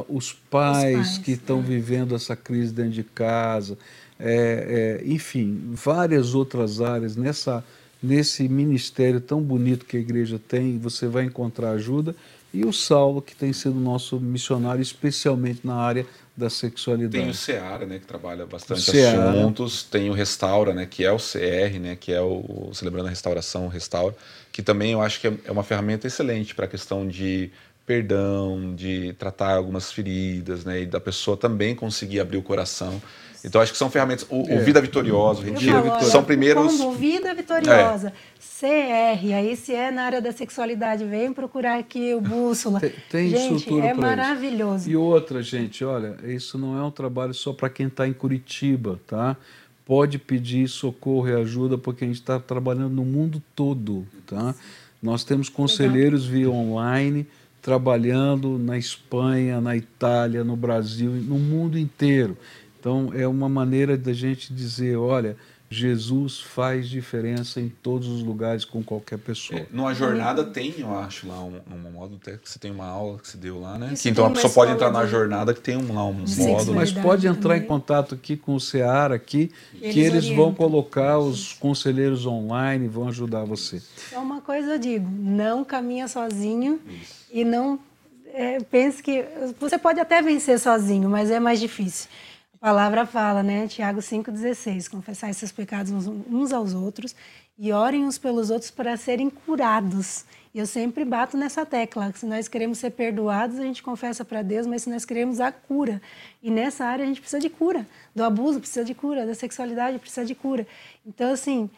[0.08, 1.62] os pais, os pais que estão é.
[1.62, 3.78] vivendo essa crise dentro de casa,
[4.20, 7.64] é, é, enfim, várias outras áreas nessa
[8.04, 12.14] nesse ministério tão bonito que a igreja tem, você vai encontrar ajuda.
[12.52, 17.22] E o Saulo, que tem sido nosso missionário, especialmente na área da sexualidade.
[17.22, 21.16] Tem o Seara, né, que trabalha bastante assuntos, tem o Restaura, né, que é o
[21.16, 24.14] CR, né, que é o Celebrando a Restauração, o Restaura,
[24.52, 27.50] que também eu acho que é, é uma ferramenta excelente para a questão de
[27.86, 33.00] perdão, de tratar algumas feridas, né, e da pessoa também conseguir abrir o coração.
[33.44, 34.26] Então acho que são ferramentas.
[34.30, 34.56] O, é.
[34.56, 36.78] o Vida Vitoriosa, o Retiro, falo, são primeiros.
[36.78, 39.18] Como Vida Vitoriosa, é.
[39.18, 42.80] CR, aí se é na área da sexualidade, vem procurar aqui o Bússola.
[42.80, 44.76] Tem, tem gente, estrutura é maravilhoso.
[44.76, 44.90] Isso.
[44.90, 48.98] E outra, gente, olha, isso não é um trabalho só para quem está em Curitiba,
[49.06, 49.36] tá?
[49.84, 54.54] Pode pedir socorro e ajuda, porque a gente está trabalhando no mundo todo, tá?
[55.02, 56.38] Nós temos conselheiros Legal.
[56.38, 57.26] via online
[57.60, 62.36] trabalhando na Espanha, na Itália, no Brasil, no mundo inteiro.
[62.84, 65.38] Então, é uma maneira da gente dizer: olha,
[65.70, 69.60] Jesus faz diferença em todos os lugares com qualquer pessoa.
[69.60, 73.18] É, numa jornada tem, eu acho, lá um, um módulo que você tem uma aula
[73.18, 73.94] que se deu lá, né?
[73.98, 76.74] que, então a pessoa pode entrar na jornada que tem um, lá um módulo.
[76.74, 77.62] Mas pode entrar também.
[77.62, 80.44] em contato aqui com o Ceará aqui, eles que eles orientam.
[80.44, 83.80] vão colocar os conselheiros online, vão ajudar você.
[84.10, 87.14] Só uma coisa eu digo, não caminha sozinho Isso.
[87.32, 87.78] e não
[88.26, 89.24] é, pense que
[89.58, 92.10] você pode até vencer sozinho, mas é mais difícil
[92.64, 93.68] palavra fala, né?
[93.68, 97.14] Tiago 5,16: confessai seus pecados uns aos outros
[97.58, 100.24] e orem uns pelos outros para serem curados.
[100.54, 104.40] E eu sempre bato nessa tecla: se nós queremos ser perdoados, a gente confessa para
[104.40, 106.00] Deus, mas se nós queremos a cura.
[106.42, 107.86] E nessa área a gente precisa de cura.
[108.14, 110.66] Do abuso precisa de cura, da sexualidade precisa de cura.
[111.04, 111.68] Então, assim,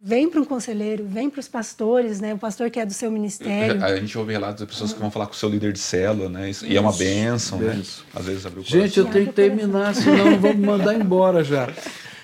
[0.00, 2.32] Vem para um conselheiro, vem para os pastores, né?
[2.32, 3.84] O pastor que é do seu ministério.
[3.84, 6.28] A gente ouve relatos de pessoas que vão falar com o seu líder de célula,
[6.28, 6.52] né?
[6.64, 7.82] E é uma bênção, né?
[8.14, 8.80] Às vezes abre o coração.
[8.80, 11.68] Gente, eu tenho que terminar, senão vamos mandar embora já.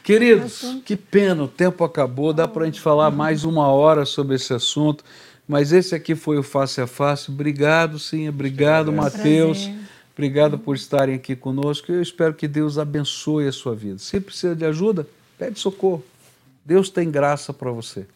[0.05, 4.37] Queridos, que pena, o tempo acabou, dá para a gente falar mais uma hora sobre
[4.37, 5.03] esse assunto,
[5.49, 7.29] mas esse aqui foi o Face a Face.
[7.29, 9.69] Obrigado, sim, obrigado, Mateus.
[10.13, 11.91] Obrigado por estarem aqui conosco.
[11.91, 13.99] Eu espero que Deus abençoe a sua vida.
[13.99, 16.05] Se precisa de ajuda, pede socorro.
[16.65, 18.07] Deus tem graça para você.